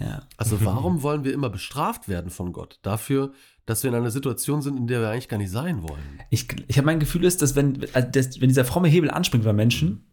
[0.00, 0.26] Ja.
[0.36, 2.78] Also warum wollen wir immer bestraft werden von Gott?
[2.82, 3.32] Dafür,
[3.66, 6.20] dass wir in einer Situation sind, in der wir eigentlich gar nicht sein wollen.
[6.30, 9.44] Ich, ich habe mein Gefühl ist, dass wenn, also das, wenn dieser fromme Hebel anspringt
[9.44, 10.10] bei Menschen,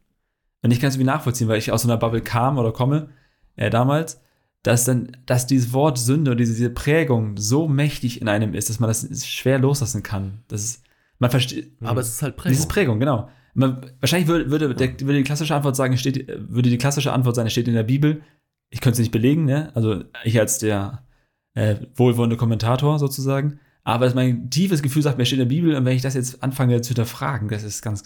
[0.63, 3.09] und ich kann es irgendwie nachvollziehen, weil ich aus so einer Bubble kam oder komme,
[3.55, 4.21] äh, damals,
[4.63, 8.69] dass dann, dass dieses Wort Sünde und diese, diese Prägung so mächtig in einem ist,
[8.69, 10.43] dass man das schwer loslassen kann.
[10.47, 10.83] Das ist,
[11.17, 11.71] man versteht.
[11.81, 12.51] Aber es ist halt Prägung.
[12.51, 13.29] Dieses Prägung, genau.
[13.53, 17.35] Man, wahrscheinlich würde, würde, der, würde die klassische Antwort sagen, steht, würde die klassische Antwort
[17.35, 18.21] sein, es steht in der Bibel.
[18.69, 19.75] Ich könnte es nicht belegen, ne?
[19.75, 21.05] Also ich als der
[21.53, 23.59] äh, wohlwollende Kommentator sozusagen.
[23.83, 26.43] Aber mein tiefes Gefühl sagt mir, steht in der Bibel, und wenn ich das jetzt
[26.43, 28.03] anfange zu hinterfragen, das ist ganz.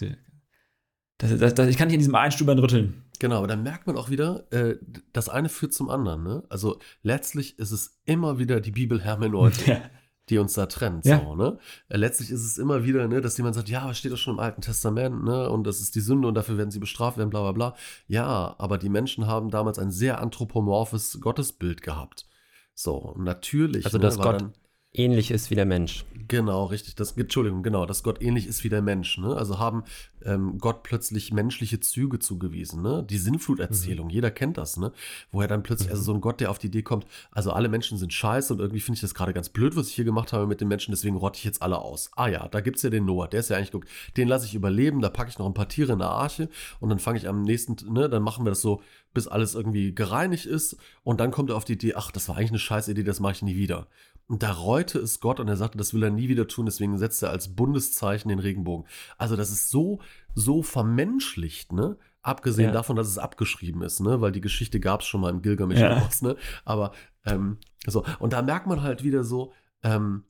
[1.18, 3.04] Das, das, das, ich kann nicht in diesem Einstübern rütteln.
[3.18, 4.76] Genau, aber dann merkt man auch wieder, äh,
[5.12, 6.22] das eine führt zum anderen.
[6.22, 6.42] Ne?
[6.48, 9.66] Also letztlich ist es immer wieder die Bibelhermeneutik.
[9.66, 9.80] Ja.
[10.28, 11.04] die uns da trennt.
[11.04, 11.20] Ja.
[11.20, 11.56] So, ne?
[11.88, 14.34] Äh, Letztlich ist es immer wieder, ne, dass jemand sagt, ja, was steht doch schon
[14.34, 15.48] im Alten Testament, ne?
[15.48, 17.76] Und das ist die Sünde und dafür werden sie bestraft werden, bla bla bla.
[18.08, 22.26] Ja, aber die Menschen haben damals ein sehr anthropomorphes Gottesbild gehabt.
[22.74, 23.84] So, natürlich.
[23.84, 24.52] Also, ne, dass Gott dann-
[24.98, 26.04] ähnlich ist wie der Mensch.
[26.28, 26.96] Genau, richtig.
[26.96, 29.18] Das, Entschuldigung, genau, dass Gott ähnlich ist wie der Mensch.
[29.18, 29.36] Ne?
[29.36, 29.84] Also haben
[30.24, 32.82] ähm, Gott plötzlich menschliche Züge zugewiesen.
[32.82, 33.04] Ne?
[33.08, 34.76] Die Sinnfluterzählung, jeder kennt das.
[34.76, 34.92] Ne?
[35.30, 37.96] Woher dann plötzlich, also so ein Gott, der auf die Idee kommt, also alle Menschen
[37.98, 40.46] sind scheiße und irgendwie finde ich das gerade ganz blöd, was ich hier gemacht habe
[40.46, 42.10] mit den Menschen, deswegen rotte ich jetzt alle aus.
[42.16, 44.46] Ah ja, da gibt es ja den Noah, der ist ja eigentlich, guck, den lasse
[44.46, 46.48] ich überleben, da packe ich noch ein paar Tiere in der Arche
[46.80, 48.82] und dann fange ich am nächsten, ne, dann machen wir das so,
[49.14, 52.36] bis alles irgendwie gereinigt ist und dann kommt er auf die Idee, ach, das war
[52.36, 53.86] eigentlich eine scheiß Idee, das mache ich nie wieder.
[54.28, 56.98] Und da reute es Gott und er sagte, das will er nie wieder tun, deswegen
[56.98, 58.88] setzt er als Bundeszeichen den Regenbogen.
[59.18, 60.00] Also das ist so,
[60.34, 61.96] so vermenschlicht, ne?
[62.22, 62.72] Abgesehen Ja.
[62.72, 64.20] davon, dass es abgeschrieben ist, ne?
[64.20, 66.08] Weil die Geschichte gab es schon mal im Gilgamesch, Ja.
[66.22, 66.36] ne?
[66.64, 66.90] Aber
[67.24, 69.52] ähm, so, und da merkt man halt wieder so,
[69.84, 70.24] ähm,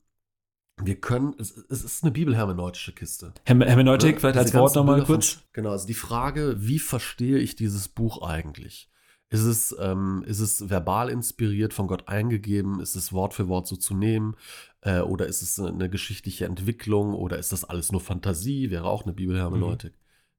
[0.79, 3.33] wir können, es, es ist eine bibelhermeneutische Kiste.
[3.45, 4.19] Herm Hermeneutik, Ne?
[4.19, 5.41] vielleicht als Wort nochmal von- kurz.
[5.53, 8.91] Genau, also die Frage, wie verstehe ich dieses Buch eigentlich?
[9.29, 12.79] Ist es, ähm, ist es verbal inspiriert, von Gott eingegeben?
[12.79, 14.37] Ist es Wort für Wort so zu nehmen?
[14.81, 17.13] Äh, oder ist es eine geschichtliche Entwicklung?
[17.13, 18.71] Oder ist das alles nur Fantasie?
[18.71, 19.93] Wäre auch eine Bibelhermeneutik.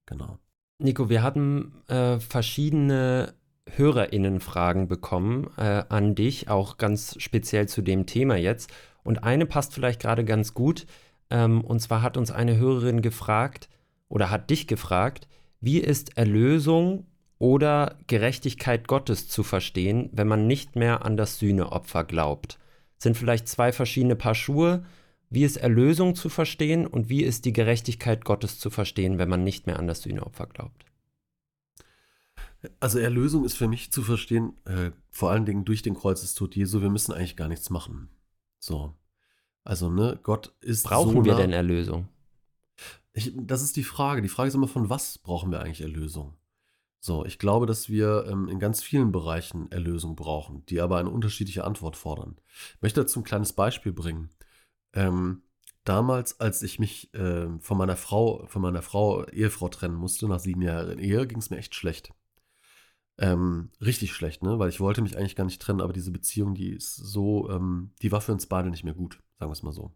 [0.07, 0.39] Genau.
[0.79, 3.35] Nico, wir hatten äh, verschiedene
[3.77, 8.73] HörerInnen-Fragen bekommen äh, an dich, auch ganz speziell zu dem Thema jetzt.
[9.05, 10.87] Und eine passt vielleicht gerade ganz gut.
[11.29, 13.69] Ähm, und zwar hat uns eine Hörerin gefragt
[14.09, 15.29] oder hat dich gefragt,
[15.61, 17.07] wie ist Erlösung
[17.39, 22.59] oder Gerechtigkeit Gottes zu verstehen, wenn man nicht mehr an das Sühneopfer glaubt?
[22.99, 24.85] Sind vielleicht zwei verschiedene Paar Schuhe.
[25.31, 29.45] Wie ist Erlösung zu verstehen und wie ist die Gerechtigkeit Gottes zu verstehen, wenn man
[29.45, 30.85] nicht mehr an das Sühneopfer glaubt?
[32.81, 36.83] Also Erlösung ist für mich zu verstehen, äh, vor allen Dingen durch den Kreuzestod Jesu,
[36.83, 38.09] wir müssen eigentlich gar nichts machen.
[38.59, 38.95] So.
[39.63, 42.09] Also, ne, Gott ist Brauchen so wir nah- denn Erlösung?
[43.13, 44.23] Ich, das ist die Frage.
[44.23, 46.35] Die Frage ist immer, von was brauchen wir eigentlich Erlösung?
[47.01, 51.11] So, ich glaube, dass wir ähm, in ganz vielen Bereichen Erlösung brauchen, die aber eine
[51.11, 52.37] unterschiedliche Antwort fordern.
[52.77, 54.31] Ich möchte dazu ein kleines Beispiel bringen.
[54.95, 55.43] Ähm,
[55.85, 60.41] damals, als ich mich ähm, von meiner Frau, von meiner Frau, Ehefrau trennen musste, nach
[60.41, 62.13] sieben Jahren Ehe, ging es mir echt schlecht.
[63.19, 64.59] Ähm, richtig schlecht, ne?
[64.59, 67.93] Weil ich wollte mich eigentlich gar nicht trennen, aber diese Beziehung, die ist so, ähm,
[68.03, 69.93] die war für uns beide nicht mehr gut, sagen wir es mal so.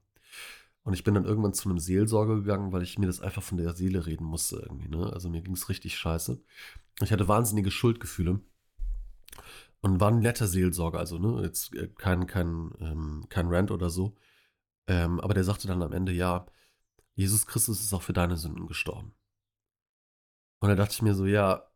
[0.84, 3.58] Und ich bin dann irgendwann zu einem Seelsorger gegangen, weil ich mir das einfach von
[3.58, 4.88] der Seele reden musste irgendwie.
[4.88, 5.12] Ne?
[5.12, 6.42] Also mir ging es richtig scheiße.
[7.00, 8.40] Ich hatte wahnsinnige Schuldgefühle.
[9.80, 13.90] Und war ein netter Seelsorger, also ne, jetzt äh, kein, kein, ähm, kein Rant oder
[13.90, 14.14] so.
[14.86, 16.46] Ähm, aber der sagte dann am Ende, ja,
[17.14, 19.12] Jesus Christus ist auch für deine Sünden gestorben.
[20.60, 21.68] Und da dachte ich mir so, ja,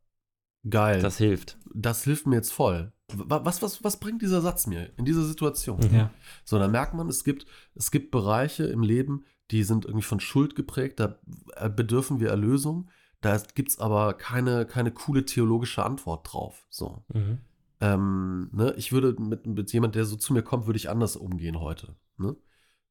[0.69, 1.03] geil.
[1.03, 1.59] Das hilft.
[1.75, 2.93] das hilft mir jetzt voll.
[3.13, 5.81] Wa- Was, was, was bringt dieser Satz mir in dieser Situation?
[5.95, 6.11] Ja.
[6.45, 10.19] So, dann merkt man, es gibt, es gibt Bereiche im Leben, die sind irgendwie von
[10.21, 11.19] Schuld geprägt, da
[11.55, 12.89] äh, bedürfen wir Erlösung.
[13.21, 16.67] Da gibt es aber keine, keine coole theologische Antwort drauf.
[16.69, 17.05] So.
[17.15, 17.39] Mhm.
[17.81, 21.15] Ähm, ne, ich würde mit, mit jemand, der so zu mir kommt, würde ich anders
[21.17, 21.95] umgehen heute.
[22.19, 22.37] Ne?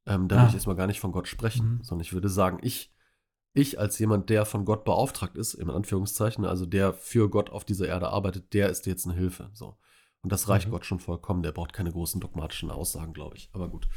[0.05, 0.39] Ähm, da Ah.
[0.39, 1.83] würde ich erstmal gar nicht von Gott sprechen, Mhm.
[1.83, 2.93] sondern ich würde sagen, ich,
[3.53, 7.65] ich als jemand, der von Gott beauftragt ist, in Anführungszeichen, also der für Gott auf
[7.65, 9.49] dieser Erde arbeitet, der ist jetzt eine Hilfe.
[9.53, 9.77] So.
[10.25, 10.71] Und das reicht Mhm.
[10.71, 11.43] Gott schon vollkommen.
[11.43, 13.51] Der braucht keine großen dogmatischen Aussagen, glaube ich.
[13.53, 13.87] Aber gut.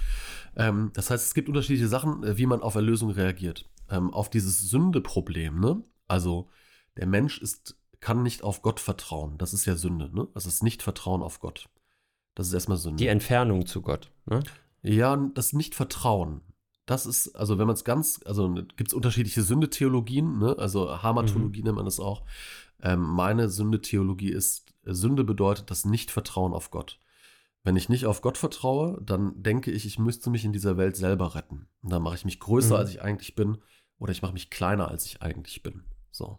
[0.56, 3.64] Ähm, das heißt, es gibt unterschiedliche Sachen, äh, wie man auf Erlösung reagiert.
[3.88, 5.82] Ähm, auf dieses Sündeproblem, ne?
[6.06, 6.50] Also,
[6.98, 9.38] der Mensch ist, kann nicht auf Gott vertrauen.
[9.38, 10.28] Das ist ja Sünde, ne?
[10.34, 11.70] Das ist nicht Vertrauen auf Gott.
[12.34, 12.98] Das ist erstmal Sünde.
[12.98, 14.10] Die Entfernung zu Gott.
[14.26, 14.42] Ne?
[14.82, 16.42] Ja, das Nicht-Vertrauen.
[16.84, 20.56] Das ist, also wenn man es ganz, also gibt es unterschiedliche Sündetheologien, ne?
[20.58, 22.24] also Hamatologie nennt man das auch.
[22.82, 27.00] Ähm, meine Sündetheologie ist, Sünde bedeutet das Nicht-Vertrauen auf Gott.
[27.64, 30.96] Wenn ich nicht auf Gott vertraue, dann denke ich, ich müsste mich in dieser Welt
[30.96, 31.68] selber retten.
[31.82, 32.80] Und dann mache ich mich größer, Mhm.
[32.80, 33.58] als ich eigentlich bin,
[33.98, 35.82] oder ich mache mich kleiner, als ich eigentlich bin.
[36.10, 36.38] So.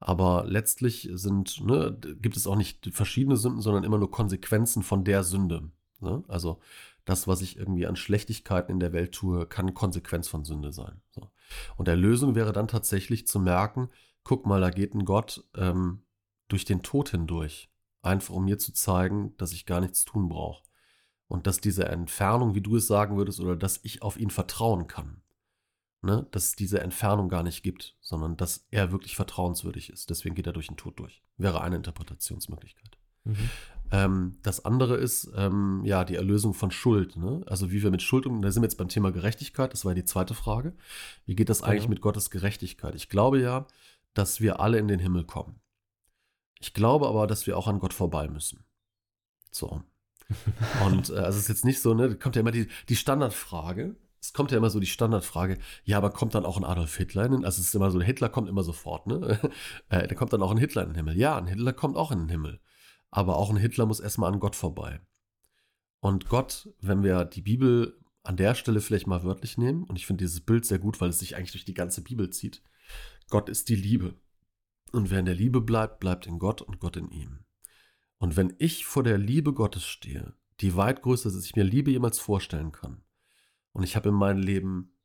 [0.00, 5.04] Aber letztlich sind, ne, gibt es auch nicht verschiedene Sünden, sondern immer nur Konsequenzen von
[5.04, 5.70] der Sünde.
[6.00, 6.24] Ne?
[6.28, 6.60] Also
[7.04, 11.00] das, was ich irgendwie an Schlechtigkeiten in der Welt tue, kann Konsequenz von Sünde sein.
[11.10, 11.30] So.
[11.76, 13.90] Und Erlösung wäre dann tatsächlich zu merken,
[14.24, 16.02] guck mal, da geht ein Gott ähm,
[16.48, 17.70] durch den Tod hindurch.
[18.04, 20.62] Einfach um mir zu zeigen, dass ich gar nichts tun brauche.
[21.26, 24.86] Und dass diese Entfernung, wie du es sagen würdest, oder dass ich auf ihn vertrauen
[24.86, 25.22] kann.
[26.02, 26.26] Ne?
[26.32, 30.10] Dass es diese Entfernung gar nicht gibt, sondern dass er wirklich vertrauenswürdig ist.
[30.10, 31.22] Deswegen geht er durch den Tod durch.
[31.38, 32.98] Wäre eine Interpretationsmöglichkeit.
[33.24, 33.50] Mhm.
[33.90, 37.16] Ähm, das andere ist ähm, ja die Erlösung von Schuld.
[37.16, 37.42] Ne?
[37.46, 39.72] Also wie wir mit Schuld und da sind wir jetzt beim Thema Gerechtigkeit.
[39.72, 40.74] Das war die zweite Frage.
[41.24, 41.90] Wie geht das eigentlich Genau.
[41.94, 42.94] mit Gottes Gerechtigkeit?
[42.94, 43.66] Ich glaube ja,
[44.12, 45.58] dass wir alle in den Himmel kommen.
[46.60, 48.64] Ich glaube aber, dass wir auch an Gott vorbei müssen.
[49.50, 49.82] So.
[50.84, 52.96] Und äh, also es ist jetzt nicht so, ne, da kommt ja immer die, die
[52.96, 53.96] Standardfrage.
[54.20, 57.26] Es kommt ja immer so die Standardfrage, ja, aber kommt dann auch ein Adolf Hitler
[57.26, 59.38] in den, also es ist immer so, Hitler kommt immer sofort, ne?
[59.90, 61.18] Äh, da kommt dann auch ein Hitler in den Himmel.
[61.18, 62.60] Ja, ein Hitler kommt auch in den Himmel.
[63.10, 65.00] Aber auch ein Hitler muss erstmal an Gott vorbei.
[66.00, 70.06] Und Gott, wenn wir die Bibel an der Stelle vielleicht mal wörtlich nehmen, und ich
[70.06, 72.62] finde dieses Bild sehr gut, weil es sich eigentlich durch die ganze Bibel zieht.
[73.28, 74.14] Gott ist die Liebe.
[74.94, 77.44] Und wer in der Liebe bleibt, bleibt in Gott und Gott in ihm.
[78.18, 81.64] Und wenn ich vor der Liebe Gottes stehe, die weit größer ist, als ich mir
[81.64, 83.02] Liebe jemals vorstellen kann,
[83.72, 84.96] und ich habe in meinem Leben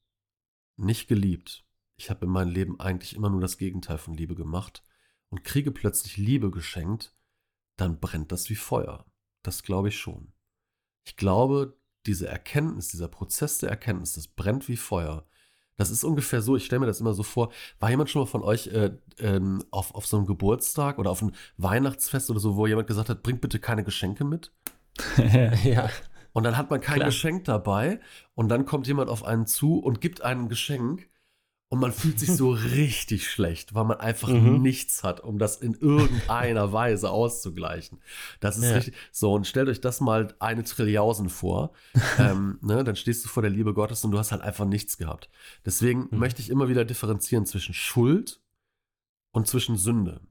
[0.75, 4.84] nicht geliebt, ich habe in meinem Leben eigentlich immer nur das Gegenteil von Liebe gemacht
[5.30, 7.15] und kriege plötzlich Liebe geschenkt,
[7.75, 9.12] dann brennt das wie Feuer.
[9.41, 10.34] Das glaube ich schon.
[11.04, 15.28] Ich glaube, diese Erkenntnis, dieser Prozess der Erkenntnis, das brennt wie Feuer.
[15.80, 18.26] Das ist ungefähr so, ich stelle mir das immer so vor, war jemand schon mal
[18.26, 22.58] von euch äh, ähm, auf, auf so einem Geburtstag oder auf einem Weihnachtsfest oder so,
[22.58, 24.52] wo jemand gesagt hat, bringt bitte keine Geschenke mit?
[25.63, 25.89] ja.
[26.34, 27.08] Und dann hat man kein Klar.
[27.08, 28.02] Geschenk dabei
[28.36, 31.08] und dann kommt jemand auf einen zu und gibt einen Geschenk
[31.72, 34.62] und man fühlt sich so richtig schlecht, weil man einfach Mhm.
[34.62, 38.00] nichts hat, um das in irgendeiner Weise auszugleichen.
[38.40, 38.74] Das ist Ja.
[38.76, 38.96] richtig.
[39.12, 41.74] So, und stellt euch das mal eine Trilliausen vor.
[42.18, 44.98] ähm, ne, dann stehst du vor der Liebe Gottes und du hast halt einfach nichts
[44.98, 45.30] gehabt.
[45.66, 46.18] Deswegen Mhm.
[46.20, 48.42] möchte ich immer wieder differenzieren zwischen Schuld
[49.32, 50.22] und zwischen Sünde.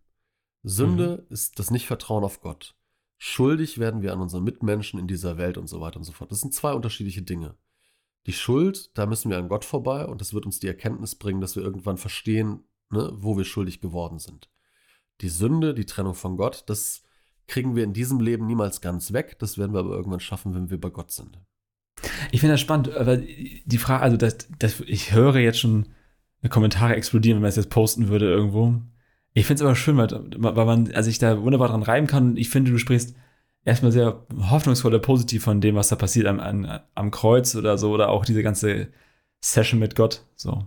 [0.64, 2.74] Sünde ist das Nichtvertrauen auf Gott.
[3.16, 6.30] Schuldig werden wir an unseren Mitmenschen in dieser Welt und so weiter und so fort.
[6.32, 7.54] Das sind zwei unterschiedliche Dinge.
[8.28, 11.40] Die Schuld, da müssen wir an Gott vorbei und das wird uns die Erkenntnis bringen,
[11.40, 12.60] dass wir irgendwann verstehen,
[12.90, 14.50] ne, wo wir schuldig geworden sind.
[15.22, 17.04] Die Sünde, die Trennung von Gott, das
[17.46, 19.38] kriegen wir in diesem Leben niemals ganz weg.
[19.38, 21.40] Das werden wir aber irgendwann schaffen, wenn wir bei Gott sind.
[22.30, 25.88] Ich finde das spannend, aber die Frage, also das, das, ich höre jetzt schon
[26.50, 28.74] Kommentare explodieren, wenn man es jetzt posten würde irgendwo.
[29.32, 32.36] Ich finde es aber schön, weil, weil man also sich da wunderbar dran reiben kann.
[32.36, 33.16] Ich finde, du sprichst
[33.64, 37.78] erstmal sehr hoffnungsvoll oder positiv von dem, was da passiert am, am, am Kreuz oder
[37.78, 38.88] so, oder auch diese ganze
[39.40, 40.24] Session mit Gott.
[40.36, 40.64] So.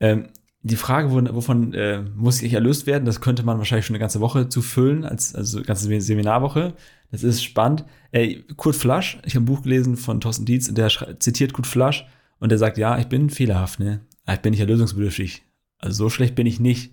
[0.00, 0.28] Ähm,
[0.62, 4.00] die Frage, wo, wovon äh, muss ich erlöst werden, das könnte man wahrscheinlich schon eine
[4.00, 6.74] ganze Woche zu füllen, als also eine ganze Seminarwoche.
[7.10, 7.84] Das ist spannend.
[8.12, 12.06] Äh, Kurt Flasch, ich habe ein Buch gelesen von Thorsten Dietz, der zitiert Kurt Flasch
[12.38, 14.00] und der sagt, ja, ich bin fehlerhaft, ne?
[14.24, 15.42] Aber Ich bin nicht erlösungsbedürftig.
[15.78, 16.92] Also so schlecht bin ich nicht.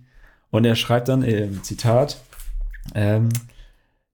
[0.50, 2.18] Und er schreibt dann, äh, Zitat,
[2.96, 3.30] ähm,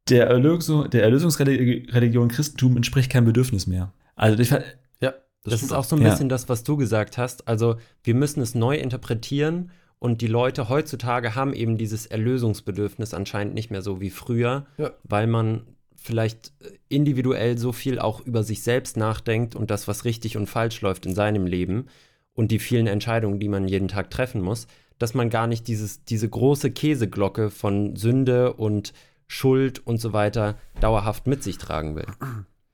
[0.09, 3.93] der, Erlösung, der Erlösungsreligion Christentum entspricht kein Bedürfnis mehr.
[4.15, 4.51] Also ich,
[4.99, 5.13] Ja,
[5.43, 6.09] Das, ist auch so ein Ja.
[6.09, 7.47] bisschen das, was du gesagt hast.
[7.47, 13.53] Also wir müssen es neu interpretieren und die Leute heutzutage haben eben dieses Erlösungsbedürfnis anscheinend
[13.53, 14.91] nicht mehr so wie früher, Ja.
[15.03, 15.63] weil man
[15.95, 16.51] vielleicht
[16.89, 21.05] individuell so viel auch über sich selbst nachdenkt und das, was richtig und falsch läuft
[21.05, 21.85] in seinem Leben
[22.33, 24.67] und die vielen Entscheidungen, die man jeden Tag treffen muss,
[24.99, 28.93] dass man gar nicht dieses, diese große Käseglocke von Sünde und
[29.33, 32.05] Schuld und so weiter dauerhaft mit sich tragen will.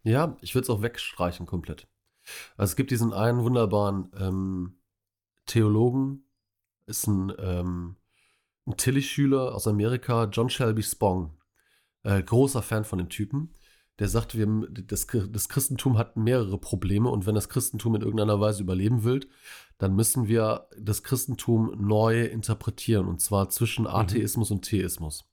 [0.03, 1.87] Ja, ich würde es auch wegstreichen komplett.
[2.57, 4.77] Also es gibt diesen einen wunderbaren ähm,
[5.45, 6.25] Theologen,
[6.85, 7.95] ist ein, ähm,
[8.65, 11.37] ein Tillich-Schüler aus Amerika, John Shelby Spong.
[12.03, 13.53] Äh, großer Fan von dem Typen.
[13.99, 18.39] Der sagt, wir, das, das Christentum hat mehrere Probleme und wenn das Christentum in irgendeiner
[18.39, 19.21] Weise überleben will,
[19.77, 25.28] dann müssen wir das Christentum neu interpretieren und zwar zwischen Atheismus und Theismus.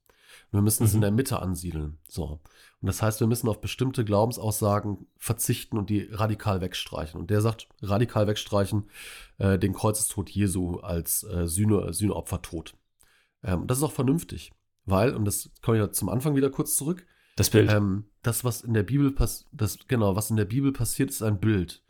[0.51, 1.01] Wir müssen es in Mhm.
[1.01, 1.97] der Mitte ansiedeln.
[2.07, 2.39] So.
[2.79, 7.19] Und das heißt, wir müssen auf bestimmte Glaubensaussagen verzichten und die radikal wegstreichen.
[7.19, 8.89] Und der sagt, radikal wegstreichen
[9.39, 12.75] äh, den Kreuzestod Jesu als äh, Sühne, Sühneopfertod.
[13.43, 14.51] Ähm, das ist auch vernünftig,
[14.85, 17.05] weil, und das komme ich ja zum Anfang wieder kurz zurück,
[17.35, 17.71] das Bild.
[17.71, 21.21] ähm, das, was in der Bibel passiert, das, genau, was in der Bibel passiert, ist
[21.21, 21.83] ein Bild,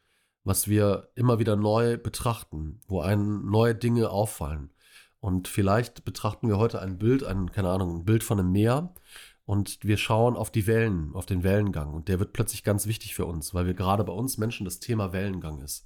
[0.44, 4.72] was wir immer wieder neu betrachten, wo einem neue Dinge auffallen.
[5.28, 8.94] Und vielleicht betrachten wir heute ein Bild, ein, keine Ahnung, ein Bild von einem Meer
[9.44, 11.94] und wir schauen auf die Wellen, auf den Wellengang.
[11.94, 14.80] Und der wird plötzlich ganz wichtig für uns, weil wir gerade bei uns Menschen das
[14.80, 15.86] Thema Wellengang ist.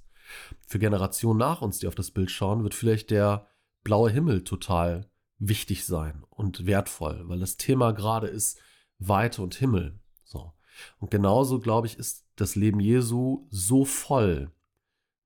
[0.68, 3.48] Für Generationen nach uns, die auf das Bild schauen, wird vielleicht der
[3.82, 8.60] blaue Himmel total wichtig sein und wertvoll, weil das Thema gerade ist
[9.00, 9.98] Weite und Himmel.
[10.22, 10.52] So.
[11.00, 14.52] Und genauso, glaube ich, ist das Leben Jesu so voll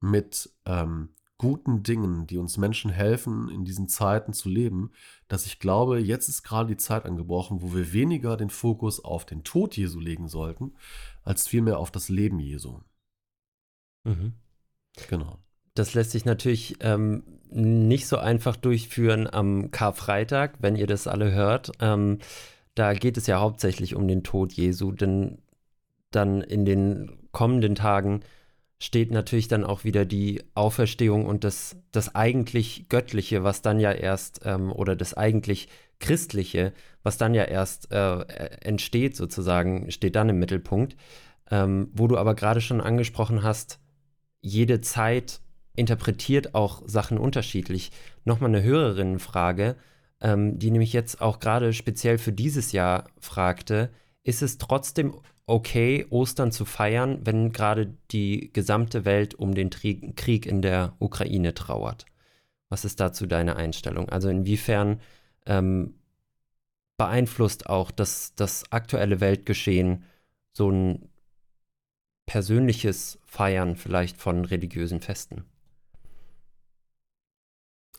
[0.01, 4.91] mit ähm, guten Dingen, die uns Menschen helfen, in diesen Zeiten zu leben,
[5.29, 9.27] dass ich glaube, jetzt ist gerade die Zeit angebrochen, wo wir weniger den Fokus auf
[9.27, 10.75] den Tod Jesu legen sollten,
[11.23, 12.81] als vielmehr auf das Leben Jesu.
[14.05, 14.33] Mhm.
[15.09, 15.39] Genau.
[15.75, 21.33] Das lässt sich natürlich ähm, nicht so einfach durchführen am Karfreitag, wenn ihr das alle
[21.33, 21.73] hört.
[21.81, 22.19] Ähm,
[22.75, 25.39] da geht es ja hauptsächlich um den Tod Jesu, denn
[26.11, 28.21] dann in den kommenden Tagen
[28.79, 33.93] steht natürlich dann auch wieder die Auferstehung und das, das eigentlich Göttliche, was dann ja
[33.93, 35.69] erst, ähm, oder das eigentlich
[35.99, 36.73] Christliche,
[37.03, 38.21] was dann ja erst äh,
[38.61, 40.97] entsteht sozusagen, steht dann im Mittelpunkt.
[41.51, 43.79] Ähm, wo du aber gerade schon angesprochen hast,
[44.41, 45.41] jede Zeit
[45.77, 47.93] interpretiert auch Sachen unterschiedlich.
[48.25, 49.77] Nochmal eine Hörerinnenfrage,
[50.21, 53.91] ähm, die nämlich jetzt auch gerade speziell für dieses Jahr fragte,
[54.25, 55.15] ist es trotzdem
[55.47, 61.55] okay, Ostern zu feiern, wenn gerade die gesamte Welt um den Krieg in der Ukraine
[61.55, 62.07] trauert?
[62.69, 64.09] Was ist dazu deine Einstellung?
[64.09, 65.01] Also inwiefern
[65.47, 65.95] ähm,
[66.97, 70.05] beeinflusst auch das, das aktuelle Weltgeschehen
[70.53, 71.09] so ein
[72.27, 75.45] persönliches Feiern vielleicht von religiösen Festen?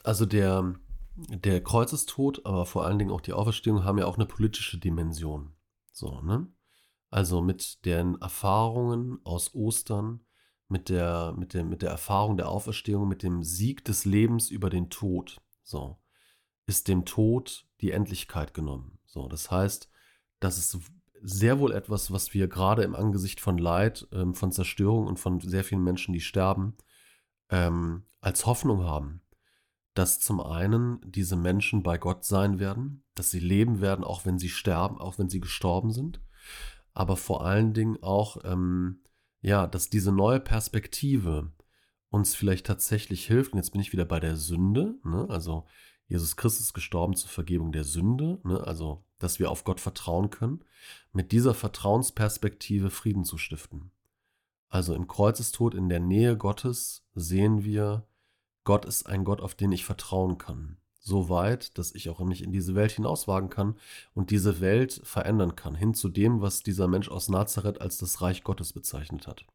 [0.03, 0.75] Also der,
[1.15, 5.53] der Kreuzestod, aber vor allen Dingen auch die Auferstehung haben ja auch eine politische Dimension.
[5.93, 6.47] So, ne?
[7.09, 10.25] Also mit den Erfahrungen aus Ostern,
[10.67, 14.69] mit der, mit, der, mit der Erfahrung der Auferstehung, mit dem Sieg des Lebens über
[14.69, 15.99] den Tod, so,
[16.65, 18.99] ist dem Tod die Endlichkeit genommen.
[19.05, 19.89] So, das heißt,
[20.39, 20.77] das ist
[21.21, 25.39] sehr wohl etwas, was wir gerade im Angesicht von Leid, ähm, von Zerstörung und von
[25.39, 26.75] sehr vielen Menschen, die sterben,
[27.49, 29.21] ähm, als Hoffnung haben.
[29.93, 34.37] Dass zum einen diese Menschen bei Gott sein werden, dass sie leben werden, auch wenn
[34.37, 36.21] sie sterben, auch wenn sie gestorben sind,
[36.97, 39.01] aber vor allen Dingen auch, ähm,
[39.41, 41.51] ja, dass diese neue Perspektive
[42.09, 43.53] uns vielleicht tatsächlich hilft.
[43.53, 45.27] Und jetzt bin ich wieder bei der Sünde, ne?
[45.29, 45.67] also
[46.07, 48.65] Jesus Christus gestorben zur Vergebung der Sünde, ne?
[48.65, 50.63] also dass wir auf Gott vertrauen können,
[51.11, 53.91] mit dieser Vertrauensperspektive Frieden zu stiften.
[54.67, 58.07] Also im Kreuzestod in der Nähe Gottes sehen wir,
[58.63, 60.77] Gott ist ein Gott, auf den ich vertrauen kann.
[61.07, 63.77] So weit, dass ich auch mich in diese Welt hinauswagen kann
[64.13, 68.19] und diese Welt verändern kann, hin zu dem, was dieser Mensch aus Nazareth als das
[68.19, 69.45] Reich Gottes bezeichnet hat.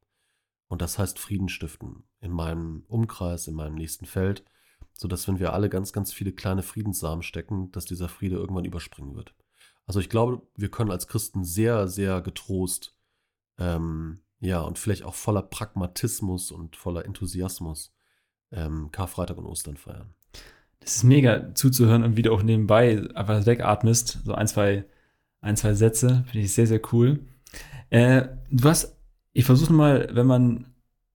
[0.68, 4.46] Und das heißt Frieden stiften in meinem Umkreis, in meinem nächsten Feld,
[4.94, 9.14] sodass wenn wir alle ganz, ganz viele kleine Friedenssamen stecken, dass dieser Friede irgendwann überspringen
[9.14, 9.34] wird.
[9.84, 12.96] Also ich glaube, wir können als Christen sehr, sehr getrost,
[13.58, 17.92] ähm, ja, und vielleicht auch voller Pragmatismus und voller Enthusiasmus
[18.52, 20.14] ähm, Karfreitag und Ostern feiern.
[20.84, 24.20] Das ist mega zuzuhören und wie du auch nebenbei einfach wegatmest.
[24.24, 24.84] So ein, zwei,
[25.40, 26.24] ein, zwei Sätze.
[26.26, 27.20] Finde ich sehr, sehr cool.
[27.90, 28.96] Äh, du hast,
[29.32, 30.66] ich versuche mal, wenn man,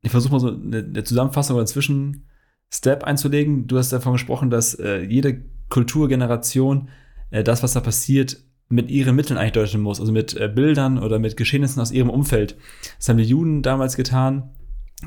[0.02, 2.28] ich versuche mal so eine, eine Zusammenfassung oder zwischen
[2.72, 3.68] Step einzulegen.
[3.68, 6.90] Du hast davon gesprochen, dass äh, jede Kulturgeneration
[7.32, 8.38] äh, das, was da passiert,
[8.70, 12.10] mit ihren Mitteln eigentlich deuten muss, also mit äh, Bildern oder mit Geschehnissen aus ihrem
[12.10, 12.58] Umfeld.
[12.98, 14.52] Das haben die Juden damals getan.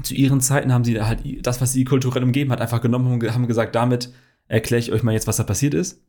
[0.02, 3.34] Zu ihren Zeiten haben sie halt das, was sie kulturell umgeben hat, einfach genommen und
[3.34, 4.12] haben gesagt, damit
[4.50, 6.02] erkläre ich euch mal jetzt, was da passiert ist.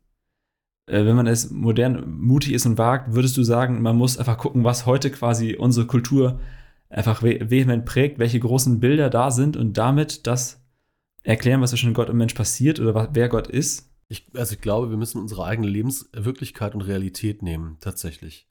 [0.86, 4.36] Äh, wenn man es modern mutig ist und wagt, würdest du sagen, man muss einfach
[4.36, 6.40] gucken, was heute quasi unsere Kultur
[6.88, 10.62] einfach vehement prägt, welche großen Bilder da sind und damit das
[11.22, 13.90] erklären, was zwischen Gott und Mensch passiert oder wer Gott ist?
[14.08, 18.48] Ich, also ich glaube, wir müssen unsere eigene Lebenswirklichkeit und Realität nehmen, tatsächlich.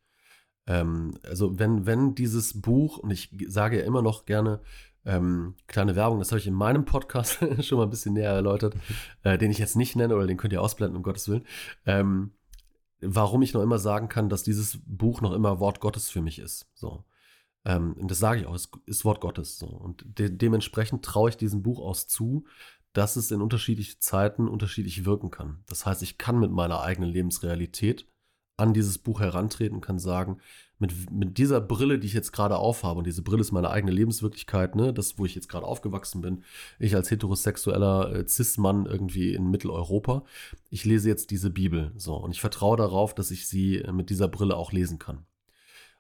[0.66, 4.62] Ähm, also wenn, wenn dieses Buch, und ich sage ja immer noch gerne,
[5.06, 8.76] ähm, kleine Werbung, das habe ich in meinem Podcast schon mal ein bisschen näher erläutert,
[9.24, 11.46] äh, den ich jetzt nicht nenne oder den könnt ihr ausblenden, um Gottes Willen.
[11.86, 12.32] Ähm,
[13.02, 16.40] warum ich noch immer sagen kann, dass dieses Buch noch immer Wort Gottes für mich
[16.40, 16.70] ist.
[16.76, 17.04] So.
[17.66, 19.58] Ähm, und das sage ich auch, es ist Wort Gottes.
[19.58, 19.68] So.
[19.68, 22.46] Und de dementsprechend traue ich diesem Buch aus zu,
[22.94, 25.64] dass es in unterschiedlichen Zeiten unterschiedlich wirken kann.
[25.68, 28.06] Das heißt, ich kann mit meiner eigenen Lebensrealität
[28.62, 30.38] an dieses Buch herantreten, kann sagen,
[30.82, 33.92] mit, mit dieser Brille, die ich jetzt gerade aufhabe, und diese Brille ist meine eigene
[33.92, 36.44] Lebenswirklichkeit, ne, das, wo ich jetzt gerade aufgewachsen bin,
[36.80, 40.24] ich als heterosexueller äh, Cis-Mann irgendwie in Mitteleuropa,
[40.70, 44.10] ich lese jetzt diese Bibel, so, und ich vertraue darauf, dass ich sie äh, mit
[44.10, 45.26] dieser Brille auch lesen kann.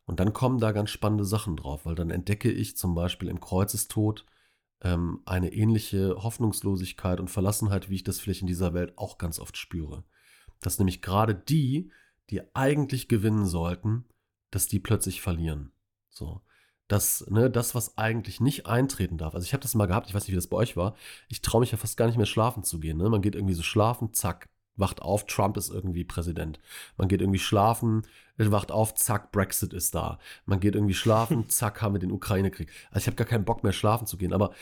[0.06, 3.40] Und dann kommen da ganz spannende Sachen drauf, weil dann entdecke ich zum Beispiel im
[3.40, 4.26] Kreuzestod
[4.84, 9.40] ähm, eine ähnliche Hoffnungslosigkeit und Verlassenheit, wie ich das vielleicht in dieser Welt auch ganz
[9.40, 10.04] oft spüre.
[10.60, 11.92] Dass nämlich gerade die,
[12.32, 14.06] die eigentlich gewinnen sollten,
[14.50, 15.72] dass die plötzlich verlieren.
[16.10, 16.42] So.
[16.88, 19.34] Das, ne, das, was eigentlich nicht eintreten darf.
[19.34, 20.96] Also ich habe das mal gehabt, ich weiß nicht, wie das bei euch war.
[21.30, 22.98] Ich traue mich ja fast gar nicht mehr schlafen zu gehen.
[22.98, 23.10] Ne?
[23.10, 26.60] Man geht irgendwie so schlafen, zack, wacht auf, Trump ist irgendwie Präsident.
[26.98, 28.06] Man geht irgendwie schlafen,
[28.38, 30.20] wacht auf, zack, Brexit ist da.
[30.46, 32.70] Man geht irgendwie schlafen, zack, haben wir den Ukraine-Krieg.
[32.90, 34.34] Also ich habe gar keinen Bock mehr schlafen zu gehen.
[34.34, 34.54] Aber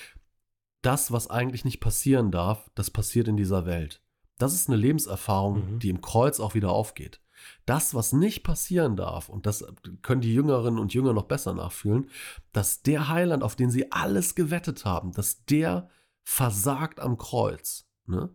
[0.84, 4.04] das, was eigentlich nicht passieren darf, das passiert in dieser Welt.
[4.38, 5.80] Das ist eine Lebenserfahrung, mhm.
[5.80, 7.22] die im Kreuz auch wieder aufgeht.
[7.66, 9.66] Das, was nicht passieren darf, und das
[10.02, 12.10] können die Jüngerinnen und Jünger noch besser nachfühlen,
[12.52, 15.90] dass der Heiland, auf den sie alles gewettet haben, dass der
[16.24, 17.88] versagt am Kreuz.
[18.06, 18.30] Ne?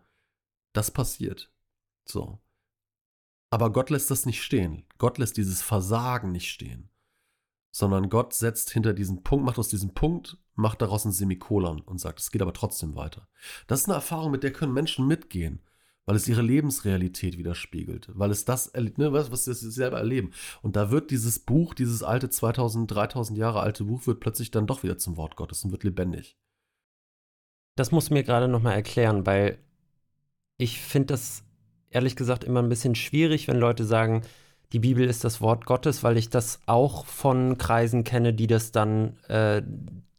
[0.73, 1.53] Das passiert.
[2.05, 2.41] So.
[3.51, 4.85] Aber Gott lässt das nicht stehen.
[4.99, 6.91] Gott lässt dieses Versagen nicht stehen.
[7.71, 11.99] Sondern Gott setzt hinter diesen Punkt, macht aus diesem Punkt, macht daraus ein Semikolon und
[11.99, 13.29] sagt, es geht aber trotzdem weiter.
[13.67, 15.61] Das ist eine Erfahrung, mit der können Menschen mitgehen,
[16.07, 20.33] weil es ihre Lebensrealität widerspiegelt, weil es das, ne, was, was sie selber erleben.
[20.63, 24.67] Und da wird dieses Buch, dieses alte 2000, 3000 Jahre alte Buch, wird plötzlich dann
[24.67, 26.37] doch wieder zum Wort Gottes und wird lebendig.
[27.77, 29.59] Das musst du mir gerade nochmal erklären, weil
[30.59, 31.43] ich finde das
[31.91, 34.23] ehrlich gesagt immer ein bisschen schwierig, wenn Leute sagen,
[34.73, 38.73] die Bibel ist das Wort Gottes, weil ich das auch von Kreisen kenne, die das
[38.73, 39.63] dann äh,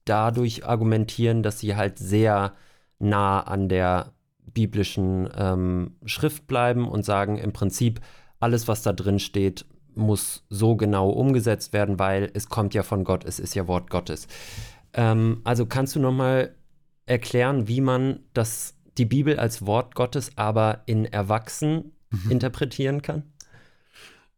[0.05, 2.53] dadurch argumentieren, dass sie halt sehr
[2.99, 4.14] nah an der
[4.53, 8.01] biblischen ähm, Schrift bleiben und sagen im Prinzip,
[8.39, 9.65] alles, was da drin steht,
[9.95, 13.89] muss so genau umgesetzt werden, weil es kommt ja von Gott, es ist ja Wort
[13.89, 14.27] Gottes.
[14.93, 16.55] Ähm, also kannst du nochmal
[17.05, 22.31] erklären, wie man das die Bibel als Wort Gottes aber in Erwachsen mhm.
[22.31, 23.23] interpretieren kann?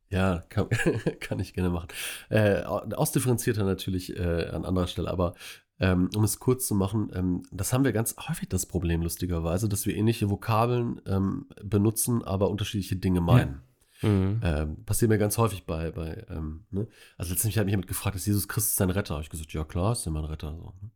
[0.10, 0.68] Ja, kann,
[1.20, 1.89] kann ich gerne machen.
[2.30, 5.36] Äh, ausdifferenzierter natürlich äh, an anderer Stelle, aber
[5.80, 9.69] ähm, um es kurz zu machen, ähm, das haben wir ganz häufig das Problem, lustigerweise,
[9.69, 13.61] dass wir ähnliche Vokabeln ähm, benutzen, aber unterschiedliche Dinge meinen.
[14.01, 14.09] Ja.
[14.09, 14.41] Mhm.
[14.43, 16.88] Ähm, passiert mir ganz häufig bei, bei ähm, ne?
[17.17, 19.15] also letztendlich hat mich jemand gefragt, ist Jesus Christus dein Retter?
[19.15, 20.55] Habe ich gesagt, ja klar, ist ja mein Retter.
[20.55, 20.91] So, ne?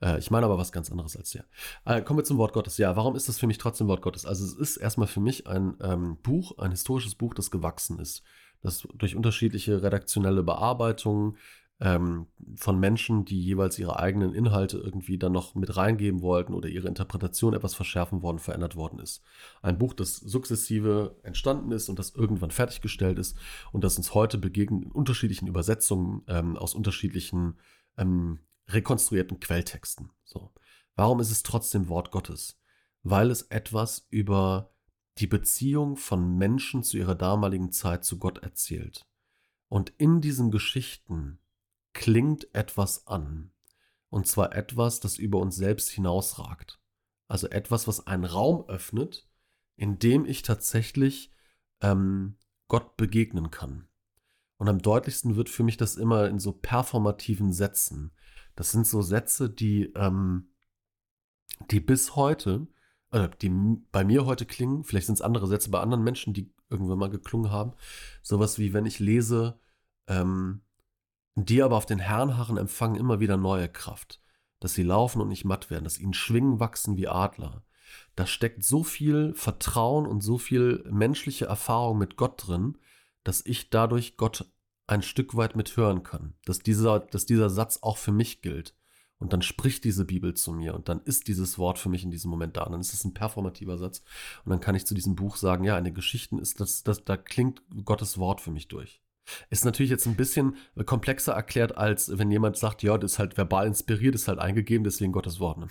[0.00, 1.44] Äh, ich meine aber was ganz anderes als der.
[1.84, 2.78] Äh, kommen wir zum Wort Gottes.
[2.78, 4.26] Ja, warum ist das für mich trotzdem Wort Gottes?
[4.26, 8.22] Also es ist erstmal für mich ein ähm, Buch, ein historisches Buch, das gewachsen ist.
[8.60, 11.36] Das durch unterschiedliche redaktionelle Bearbeitungen
[11.84, 16.66] ähm, von Menschen, die jeweils ihre eigenen Inhalte irgendwie dann noch mit reingeben wollten oder
[16.70, 19.22] ihre Interpretation etwas verschärfen worden, verändert worden ist.
[19.60, 23.36] Ein Buch, das sukzessive entstanden ist und das irgendwann fertiggestellt ist
[23.70, 27.58] und das uns heute begegnet in unterschiedlichen Übersetzungen ähm, aus unterschiedlichen
[27.98, 30.10] ähm, rekonstruierten Quelltexten.
[30.24, 30.54] So.
[30.96, 32.58] Warum ist es trotzdem Wort Gottes?
[33.02, 34.70] Weil es etwas über
[35.18, 39.06] die Beziehung von Menschen zu ihrer damaligen Zeit zu Gott erzählt.
[39.68, 41.40] Und in diesen Geschichten
[41.94, 43.50] klingt etwas an.
[44.10, 46.80] Und zwar etwas, das über uns selbst hinausragt.
[47.26, 49.26] Also etwas, was einen Raum öffnet,
[49.76, 51.32] in dem ich tatsächlich
[51.80, 52.36] ähm,
[52.68, 53.88] Gott begegnen kann.
[54.56, 58.12] Und am deutlichsten wird für mich das immer in so performativen Sätzen.
[58.54, 60.50] Das sind so Sätze, die, ähm,
[61.70, 62.68] die bis heute,
[63.10, 63.50] äh, die
[63.90, 67.10] bei mir heute klingen, vielleicht sind es andere Sätze bei anderen Menschen, die irgendwann mal
[67.10, 67.72] geklungen haben.
[68.22, 69.58] Sowas wie, wenn ich lese,
[70.06, 70.62] ähm,
[71.34, 74.20] die aber auf den Herrnhaaren empfangen immer wieder neue Kraft,
[74.60, 77.64] dass sie laufen und nicht matt werden, dass ihnen Schwingen wachsen wie Adler.
[78.16, 82.78] Da steckt so viel Vertrauen und so viel menschliche Erfahrung mit Gott drin,
[83.24, 84.46] dass ich dadurch Gott
[84.86, 88.74] ein Stück weit mithören kann, dass dieser, dass dieser Satz auch für mich gilt.
[89.18, 92.10] Und dann spricht diese Bibel zu mir und dann ist dieses Wort für mich in
[92.10, 92.64] diesem Moment da.
[92.64, 94.02] Und dann ist es ein performativer Satz.
[94.44, 97.04] Und dann kann ich zu diesem Buch sagen, ja, in den Geschichten ist das, das,
[97.04, 99.03] da klingt Gottes Wort für mich durch.
[99.50, 103.36] Ist natürlich jetzt ein bisschen komplexer erklärt, als wenn jemand sagt, ja, das ist halt
[103.36, 105.58] verbal inspiriert, ist halt eingegeben, deswegen Gottes Wort.
[105.58, 105.68] Ne?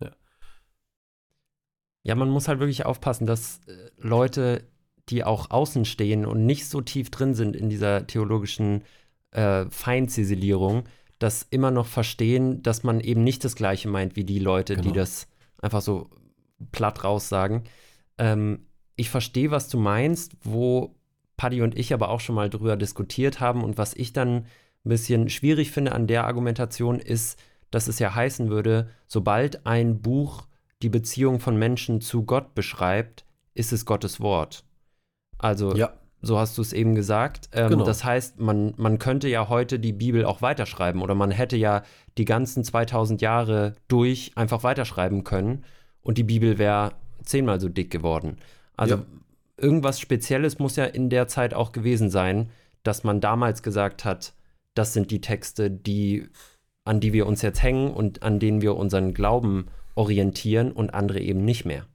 [0.00, 0.10] Ja.
[2.04, 4.64] ja, man muss halt wirklich aufpassen, dass äh, Leute
[5.08, 8.84] die auch außen stehen und nicht so tief drin sind in dieser theologischen
[9.32, 10.84] äh, Feinziselierung,
[11.18, 14.88] das immer noch verstehen, dass man eben nicht das Gleiche meint wie die Leute, genau.
[14.88, 15.28] die das
[15.60, 16.10] einfach so
[16.72, 17.64] platt raussagen.
[18.18, 18.66] Ähm,
[18.96, 20.96] ich verstehe, was du meinst, wo
[21.36, 24.46] Paddy und ich aber auch schon mal drüber diskutiert haben und was ich dann
[24.84, 27.38] ein bisschen schwierig finde an der Argumentation ist,
[27.70, 30.46] dass es ja heißen würde, sobald ein Buch
[30.82, 33.24] die Beziehung von Menschen zu Gott beschreibt,
[33.54, 34.64] ist es Gottes Wort.
[35.38, 35.92] Also, ja.
[36.22, 37.48] so hast du es eben gesagt.
[37.52, 37.84] Ähm, genau.
[37.84, 41.82] Das heißt, man, man könnte ja heute die Bibel auch weiterschreiben oder man hätte ja
[42.18, 45.64] die ganzen 2000 Jahre durch einfach weiterschreiben können
[46.02, 46.92] und die Bibel wäre
[47.24, 48.38] zehnmal so dick geworden.
[48.76, 49.02] Also, ja.
[49.56, 52.50] Irgendwas Spezielles muss ja in der Zeit auch gewesen sein,
[52.82, 54.34] dass man damals gesagt hat,
[54.74, 56.28] das sind die Texte, die,
[56.84, 61.20] an die wir uns jetzt hängen und an denen wir unseren Glauben orientieren und andere
[61.20, 61.86] eben nicht mehr.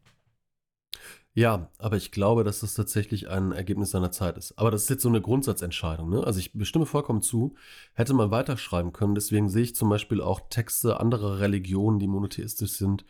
[1.34, 4.58] Ja, aber ich glaube, dass das tatsächlich ein Ergebnis seiner Zeit ist.
[4.58, 6.10] Aber das ist jetzt so eine Grundsatzentscheidung.
[6.10, 6.24] Ne?
[6.24, 7.56] Also ich bestimme vollkommen zu,
[7.94, 9.16] hätte man weiterschreiben können.
[9.16, 13.06] Deswegen sehe ich zum Beispiel auch Texte anderer Religionen, die monotheistisch sind,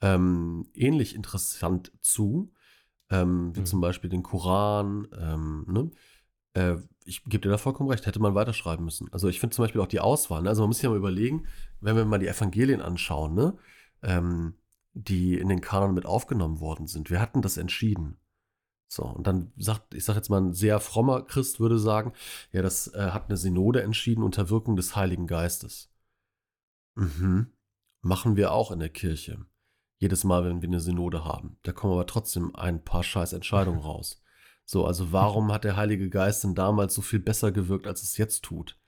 [0.00, 2.50] ähm, ähnlich interessant zu.
[3.10, 3.66] Ähm, wie mhm.
[3.66, 5.08] zum Beispiel den Koran.
[5.18, 5.90] Ähm, ne?
[6.58, 9.10] äh, ich gebe dir da vollkommen recht, hätte man weiterschreiben müssen.
[9.12, 10.42] Also ich finde zum Beispiel auch die Auswahl.
[10.42, 10.50] Ne?
[10.50, 11.46] Also man muss sich ja mal überlegen,
[11.80, 13.56] wenn wir mal die Evangelien anschauen, ne?
[14.02, 14.54] Ähm,
[14.94, 17.08] die in den Kanon mit aufgenommen worden sind.
[17.10, 18.18] Wir hatten das entschieden.
[18.88, 22.12] So, und dann sagt, ich sage jetzt mal, ein sehr frommer Christ würde sagen,
[22.52, 25.92] ja, das äh, hat eine Synode entschieden unter Wirkung des Heiligen Geistes.
[26.96, 27.52] Mhm.
[28.00, 29.44] Machen wir auch in der Kirche.
[29.98, 31.58] Jedes Mal, wenn wir eine Synode haben.
[31.62, 34.22] Da kommen aber trotzdem ein paar scheiß Entscheidungen raus.
[34.64, 38.16] So, also warum hat der Heilige Geist denn damals so viel besser gewirkt, als es
[38.16, 38.78] jetzt tut?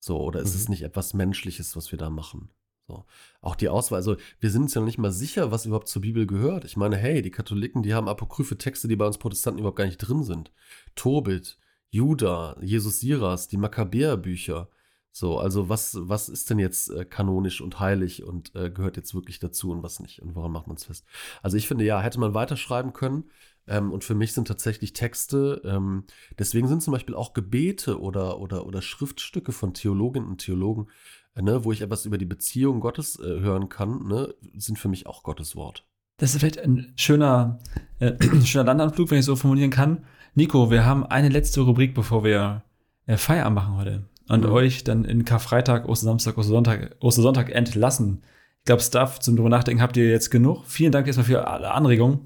[0.00, 0.60] So, oder ist Mhm.
[0.60, 2.50] es nicht etwas Menschliches, was wir da machen?
[2.86, 3.04] So.
[3.42, 6.00] Auch die Auswahl, also wir sind uns ja noch nicht mal sicher, was überhaupt zur
[6.02, 6.64] Bibel gehört.
[6.64, 9.84] Ich meine, hey, die Katholiken, die haben apokryphe Texte, die bei uns Protestanten überhaupt gar
[9.84, 10.50] nicht drin sind.
[10.94, 11.58] Tobit,
[11.90, 14.70] Juda, Jesus Siras, die Makkabäerbücher.
[15.18, 19.14] So, also was, was ist denn jetzt äh, kanonisch und heilig und äh, gehört jetzt
[19.14, 20.22] wirklich dazu und was nicht?
[20.22, 21.04] Und woran macht man es fest?
[21.42, 23.24] Also ich finde, ja, hätte man weiterschreiben können.
[23.66, 26.04] Ähm, und für mich sind tatsächlich Texte, ähm,
[26.38, 30.86] deswegen sind zum Beispiel auch Gebete oder, oder, oder Schriftstücke von Theologinnen und Theologen,
[31.34, 34.88] äh, ne, wo ich etwas über die Beziehung Gottes äh, hören kann, ne, sind für
[34.88, 35.84] mich auch Gottes Wort.
[36.18, 37.58] Das ist vielleicht ein schöner,
[37.98, 38.12] äh,
[38.44, 40.04] schöner Landanflug, wenn ich so formulieren kann.
[40.36, 42.62] Nico, wir haben eine letzte Rubrik, bevor wir
[43.06, 44.04] äh, Feierabend machen heute.
[44.28, 44.52] Und Mhm.
[44.52, 48.22] euch dann in Karfreitag, Ostersamstag, Ostersonntag, Ostersonntag entlassen.
[48.58, 50.64] Ich glaube, Stuff zum drüber nachdenken habt ihr jetzt genug.
[50.66, 52.20] Vielen Dank erstmal für alle Anregungen.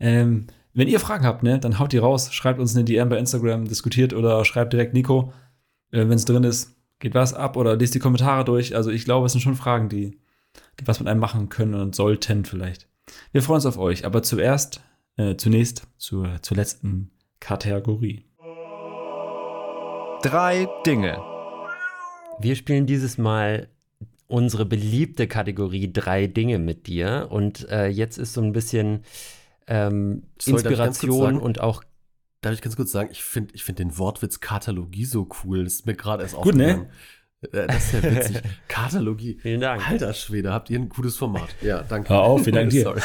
[0.00, 3.18] Ähm, wenn ihr Fragen habt, ne, dann haut die raus, schreibt uns eine DM bei
[3.18, 5.32] Instagram, diskutiert oder schreibt direkt Nico,
[5.90, 8.74] äh, wenn es drin ist, geht was ab oder lest die Kommentare durch.
[8.74, 10.18] Also ich glaube, es sind schon Fragen, die,
[10.80, 12.88] die was mit einem machen können und sollten vielleicht.
[13.32, 14.80] Wir freuen uns auf euch, aber zuerst,
[15.18, 18.24] äh, zunächst zur, zur letzten Kategorie.
[20.22, 21.31] Drei Dinge.
[22.42, 23.68] Wir spielen dieses Mal
[24.26, 27.28] unsere beliebte Kategorie drei Dinge mit dir.
[27.30, 29.04] Und äh, jetzt ist so ein bisschen
[29.66, 31.40] ähm, Sorry, Inspiration sagen?
[31.40, 31.82] und auch
[32.42, 35.62] Darf ich ganz kurz sagen, ich finde ich find den Wortwitz Katalogie so cool.
[35.62, 36.64] Das ist mir gerade erst Gut, ne?
[36.64, 36.86] aufgefallen.
[36.86, 36.90] Äh,
[37.50, 38.40] Das ist ja witzig.
[38.68, 39.36] Katalogie.
[39.40, 39.88] vielen Dank.
[39.88, 41.48] Alter Schwede, habt ihr ein gutes Format.
[41.60, 42.10] Ja, danke.
[42.10, 42.94] Hör auf, vielen Dank dir.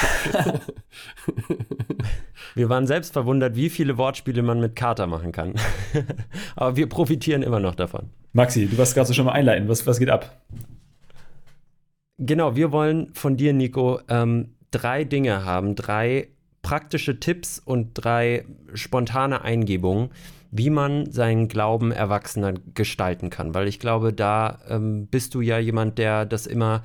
[2.56, 5.54] Wir waren selbst verwundert, wie viele Wortspiele man mit Kater machen kann.
[6.56, 8.10] Aber wir profitieren immer noch davon.
[8.34, 9.68] Maxi, du warst gerade so schon mal einleiten.
[9.68, 10.42] Was, was geht ab?
[12.18, 16.30] Genau, wir wollen von dir, Nico, ähm, drei Dinge haben, drei
[16.64, 20.10] praktische Tipps und drei spontane Eingebungen,
[20.52, 23.54] wie man seinen Glauben erwachsener gestalten kann.
[23.54, 26.84] Weil ich glaube, da ähm, bist du ja jemand, der das immer,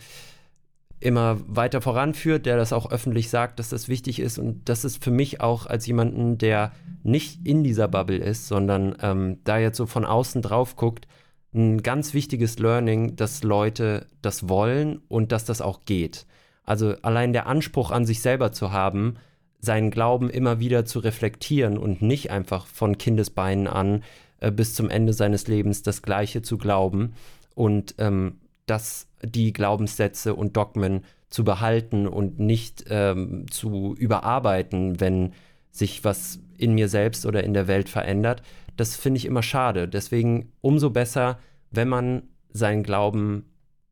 [1.00, 4.38] immer weiter voranführt, der das auch öffentlich sagt, dass das wichtig ist.
[4.38, 8.96] Und das ist für mich auch als jemanden, der nicht in dieser Bubble ist, sondern
[9.00, 11.06] ähm, da jetzt so von außen drauf guckt,
[11.54, 16.26] ein ganz wichtiges Learning, dass Leute das wollen und dass das auch geht.
[16.64, 19.16] Also allein der Anspruch an sich selber zu haben,
[19.62, 24.02] seinen Glauben immer wieder zu reflektieren und nicht einfach von Kindesbeinen an
[24.40, 27.14] äh, bis zum Ende seines Lebens das Gleiche zu glauben
[27.54, 35.32] und ähm, dass die Glaubenssätze und Dogmen zu behalten und nicht ähm, zu überarbeiten, wenn
[35.70, 38.42] sich was in mir selbst oder in der Welt verändert,
[38.76, 39.88] das finde ich immer schade.
[39.88, 41.38] Deswegen umso besser,
[41.70, 43.46] wenn man seinen Glauben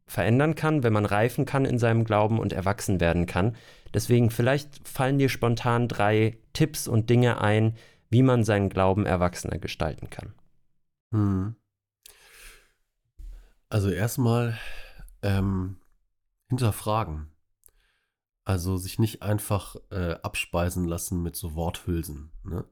[0.06, 3.54] verändern kann, wenn man reifen kann in seinem Glauben und erwachsen werden kann.
[3.94, 7.76] Deswegen vielleicht fallen dir spontan drei Tipps und Dinge ein,
[8.08, 10.34] wie man seinen Glauben erwachsener gestalten kann.
[11.12, 11.56] Hm.
[13.68, 14.58] Also erstmal
[15.22, 15.76] ähm,
[16.48, 17.30] hinterfragen.
[18.44, 22.32] Also sich nicht einfach äh, abspeisen lassen mit so Worthülsen.
[22.42, 22.64] Ne?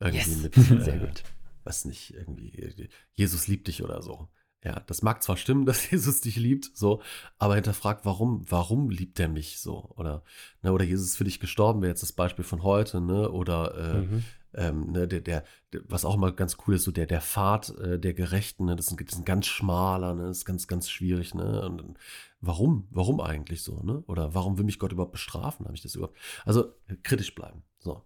[0.00, 0.42] Irgendwie Yes.
[0.42, 0.54] mit,
[0.84, 1.22] Sehr äh, gut.
[1.64, 4.28] weiß nicht, irgendwie, äh, Jesus liebt dich oder so.
[4.64, 7.00] Ja, das mag zwar stimmen, dass Jesus dich liebt, so,
[7.38, 9.92] aber hinterfragt, warum, warum liebt er mich so?
[9.96, 10.22] Oder,
[10.62, 13.30] ne, oder Jesus ist für dich gestorben, wäre jetzt das Beispiel von heute, ne?
[13.30, 14.24] Oder äh, Mhm.
[14.54, 17.68] ähm, ne, der, der, der, was auch immer ganz cool ist, so der, der Pfad
[17.78, 20.44] äh, der Gerechten, ne, das ist, ein, das ist ein ganz schmaler, ne, das ist
[20.46, 21.98] ganz, ganz schwierig, ne, und
[22.40, 25.94] warum, warum eigentlich so, ne, oder warum will mich Gott überhaupt bestrafen, habe ich das
[25.94, 28.02] überhaupt, also äh, kritisch bleiben, so.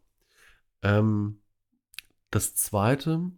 [0.82, 1.40] Ähm,
[2.30, 3.30] das zweite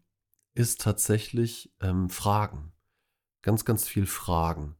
[0.54, 2.72] ist tatsächlich ähm, Fragen,
[3.44, 4.74] ganz, ganz viel Fragen.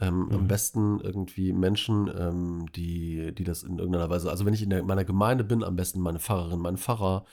[0.00, 0.48] Ähm, Am Mhm.
[0.48, 4.84] besten irgendwie Menschen, ähm, die, die das in irgendeiner Weise, also wenn ich in der,
[4.84, 7.24] meiner Gemeinde bin, am besten meine Pfarrerin, mein Pfarrer,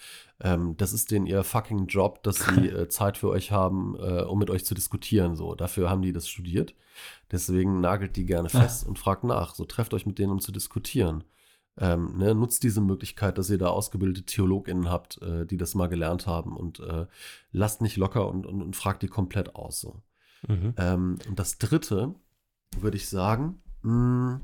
[0.41, 4.23] ähm, das ist denen ihr fucking Job, dass sie äh, Zeit für euch haben, äh,
[4.23, 5.35] um mit euch zu diskutieren.
[5.35, 6.73] So, dafür haben die das studiert.
[7.31, 9.53] Deswegen nagelt die gerne fest und fragt nach.
[9.55, 11.23] So, trefft euch mit denen, um zu diskutieren.
[11.77, 15.87] Ähm, ne, nutzt diese Möglichkeit, dass ihr da ausgebildete TheologInnen habt, äh, die das mal
[15.87, 17.05] gelernt haben und äh,
[17.51, 19.81] lasst nicht locker und, und, und fragt die komplett aus.
[19.81, 20.01] So.
[20.47, 20.73] Mhm.
[20.77, 22.15] Ähm, und das dritte
[22.77, 24.41] würde ich sagen, mh,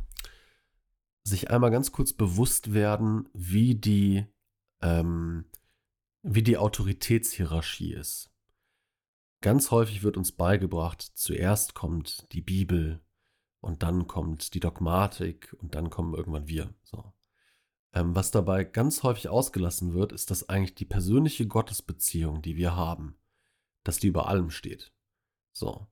[1.24, 4.26] sich einmal ganz kurz bewusst werden, wie die,
[4.82, 5.45] ähm,
[6.24, 8.30] wie die Autoritätshierarchie ist.
[9.41, 13.02] Ganz häufig wird uns beigebracht, zuerst kommt die Bibel
[13.60, 16.74] und dann kommt die Dogmatik und dann kommen irgendwann wir.
[16.84, 17.14] So.
[17.93, 22.76] Ähm, was dabei ganz häufig ausgelassen wird, ist, dass eigentlich die persönliche Gottesbeziehung, die wir
[22.76, 23.16] haben,
[23.84, 24.93] dass die über allem steht.
[25.54, 25.88] So.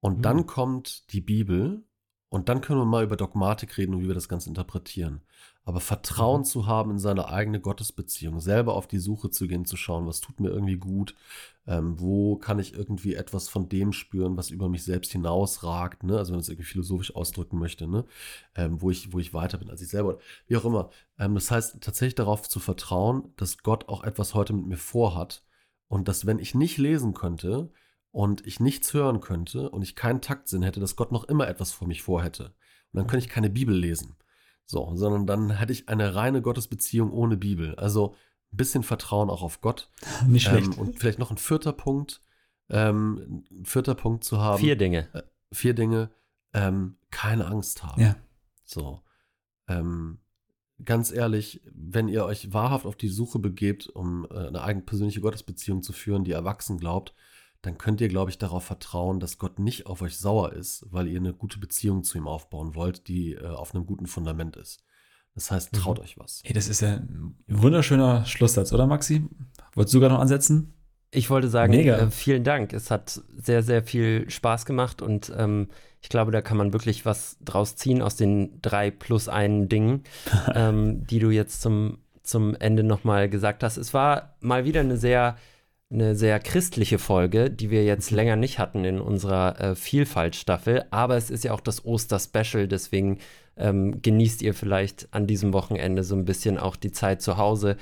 [0.00, 0.22] Und Hm.
[0.22, 1.84] dann kommt die Bibel
[2.30, 5.22] Und dann können wir mal über Dogmatik reden und wie wir das Ganze interpretieren.
[5.64, 6.44] Aber Vertrauen mhm.
[6.44, 10.20] zu haben in seine eigene Gottesbeziehung, selber auf die Suche zu gehen, zu schauen, was
[10.20, 11.14] tut mir irgendwie gut,
[11.66, 16.18] ähm, wo kann ich irgendwie etwas von dem spüren, was über mich selbst hinausragt, ne?
[16.18, 18.04] also wenn man es irgendwie philosophisch ausdrücken möchte, ne?
[18.54, 20.18] Ähm, wo, ich, wo ich weiter bin als ich selber,
[20.48, 20.90] wie auch immer.
[21.18, 25.44] Ähm, das heißt, tatsächlich darauf zu vertrauen, dass Gott auch etwas heute mit mir vorhat
[25.88, 27.70] und dass, wenn ich nicht lesen könnte
[28.10, 31.72] und ich nichts hören könnte und ich keinen Taktsinn hätte, dass Gott noch immer etwas
[31.72, 32.54] vor mich vorhätte.
[32.92, 34.16] Und dann könnte ich keine Bibel lesen.
[34.64, 37.74] So, sondern dann hätte ich eine reine Gottesbeziehung ohne Bibel.
[37.76, 38.14] Also
[38.52, 39.90] ein bisschen Vertrauen auch auf Gott.
[40.26, 40.74] Nicht schlecht.
[40.74, 42.22] Ähm, und vielleicht noch ein vierter Punkt,
[42.70, 44.58] ähm, ein vierter Punkt zu haben.
[44.58, 45.08] Vier Dinge.
[45.14, 46.10] Äh, vier Dinge.
[46.52, 48.00] Ähm, keine Angst haben.
[48.00, 48.16] Ja.
[48.64, 49.02] So.
[49.68, 50.18] Ähm,
[50.84, 55.20] ganz ehrlich, wenn ihr euch wahrhaft auf die Suche begebt, um äh, eine eigene persönliche
[55.20, 57.14] Gottesbeziehung zu führen, die erwachsen glaubt,
[57.62, 61.08] dann könnt ihr, glaube ich, darauf vertrauen, dass Gott nicht auf euch sauer ist, weil
[61.08, 64.84] ihr eine gute Beziehung zu ihm aufbauen wollt, die äh, auf einem guten Fundament ist.
[65.34, 66.04] Das heißt, traut mhm.
[66.04, 66.42] euch was.
[66.44, 69.24] Hey, das ist ja ein wunderschöner Schlusssatz, oder Maxi?
[69.74, 70.74] Wolltest du gerade noch ansetzen?
[71.10, 72.72] Ich wollte sagen, äh, vielen Dank.
[72.72, 75.68] Es hat sehr, sehr viel Spaß gemacht und ähm,
[76.00, 80.04] ich glaube, da kann man wirklich was draus ziehen aus den drei plus einen Dingen,
[80.54, 83.78] ähm, die du jetzt zum, zum Ende nochmal gesagt hast.
[83.78, 85.36] Es war mal wieder eine sehr
[85.90, 90.84] eine sehr christliche Folge, die wir jetzt länger nicht hatten in unserer äh, Vielfalt-Staffel.
[90.90, 93.18] Aber es ist ja auch das Oster-Special, deswegen
[93.56, 97.76] ähm, genießt ihr vielleicht an diesem Wochenende so ein bisschen auch die Zeit zu Hause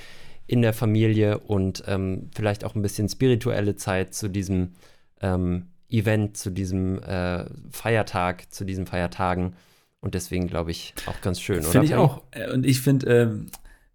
[0.46, 4.74] in der Familie und ähm, vielleicht auch ein bisschen spirituelle Zeit zu diesem
[5.20, 9.54] ähm, Event, zu diesem äh, Feiertag, zu diesen Feiertagen.
[10.00, 11.64] Und deswegen glaube ich auch ganz schön.
[11.64, 12.22] Finde ich auch.
[12.30, 13.46] Äh, und ich finde, ähm,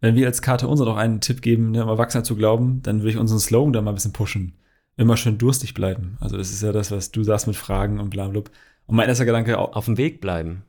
[0.02, 3.00] wenn wir als Karte unser noch einen Tipp geben, ne, um Erwachsener zu glauben, dann
[3.00, 4.54] würde ich unseren Slogan da mal ein bisschen pushen.
[4.98, 6.18] Immer schön durstig bleiben.
[6.20, 8.42] Also das ist ja das, was du sagst mit Fragen und bla bla.
[8.88, 9.76] Und mein erster Gedanke auch.
[9.76, 10.64] Auf dem Weg bleiben.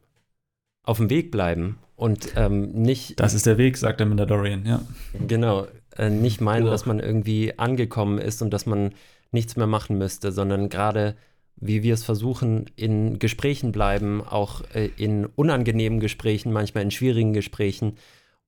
[0.85, 3.18] Auf dem Weg bleiben und ähm, nicht.
[3.18, 4.83] Das ist der Weg, sagt der Mandalorian, ja.
[5.26, 5.66] Genau.
[5.97, 8.93] Äh, nicht meinen, dass man irgendwie angekommen ist und dass man
[9.30, 11.16] nichts mehr machen müsste, sondern gerade
[11.57, 17.33] wie wir es versuchen, in Gesprächen bleiben, auch äh, in unangenehmen Gesprächen, manchmal in schwierigen
[17.33, 17.97] Gesprächen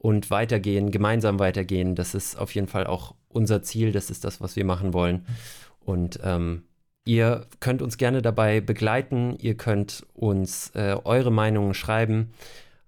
[0.05, 1.95] und weitergehen, gemeinsam weitergehen.
[1.95, 3.91] Das ist auf jeden Fall auch unser Ziel.
[3.91, 5.25] Das ist das, was wir machen wollen.
[5.81, 6.65] Und ähm,
[7.07, 9.35] ihr könnt uns gerne dabei begleiten.
[9.39, 12.35] Ihr könnt uns äh, eure Meinungen schreiben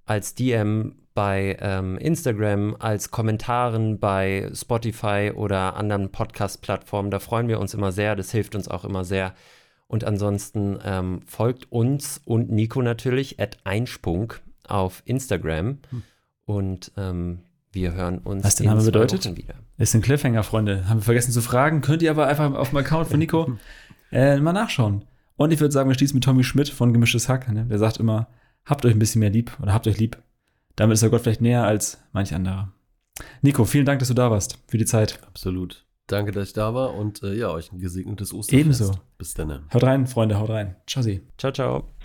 [0.05, 7.11] als DM bei ähm, Instagram, als Kommentaren bei Spotify oder anderen Podcast-Plattformen.
[7.11, 8.15] Da freuen wir uns immer sehr.
[8.15, 9.33] Das hilft uns auch immer sehr.
[9.87, 15.79] Und ansonsten ähm, folgt uns und Nico natürlich at Einspunk auf Instagram.
[15.89, 16.03] Hm.
[16.47, 17.41] Und ähm,
[17.73, 19.37] wir hören uns Was der Name bedeutet?
[19.37, 19.55] wieder.
[19.77, 20.89] Ist ein Cliffhanger, Freunde.
[20.89, 21.83] Haben wir vergessen zu fragen.
[21.83, 23.59] Könnt ihr aber einfach auf dem Account von Nico
[24.13, 25.05] äh, mal nachschauen.
[25.37, 27.53] Und ich würde sagen, wir schließen mit Tommy Schmidt von Gemischtes Hack.
[27.53, 27.67] Ne?
[27.67, 28.29] Der sagt immer,
[28.65, 30.17] habt euch ein bisschen mehr lieb oder habt euch lieb.
[30.77, 32.73] Damit ist der Gott vielleicht näher als manch anderer.
[33.43, 35.21] Nico, vielen Dank, dass du da warst für die Zeit.
[35.27, 35.85] Absolut.
[36.07, 38.61] Danke, dass ich da war und äh, ja, euch ein gesegnetes Ostern.
[38.61, 38.95] Ebenso.
[39.19, 39.65] Bis dann.
[39.75, 40.77] Haut rein, Freunde, haut rein.
[40.87, 41.23] Ciao, Sie.
[41.37, 41.96] Ciao, ciao.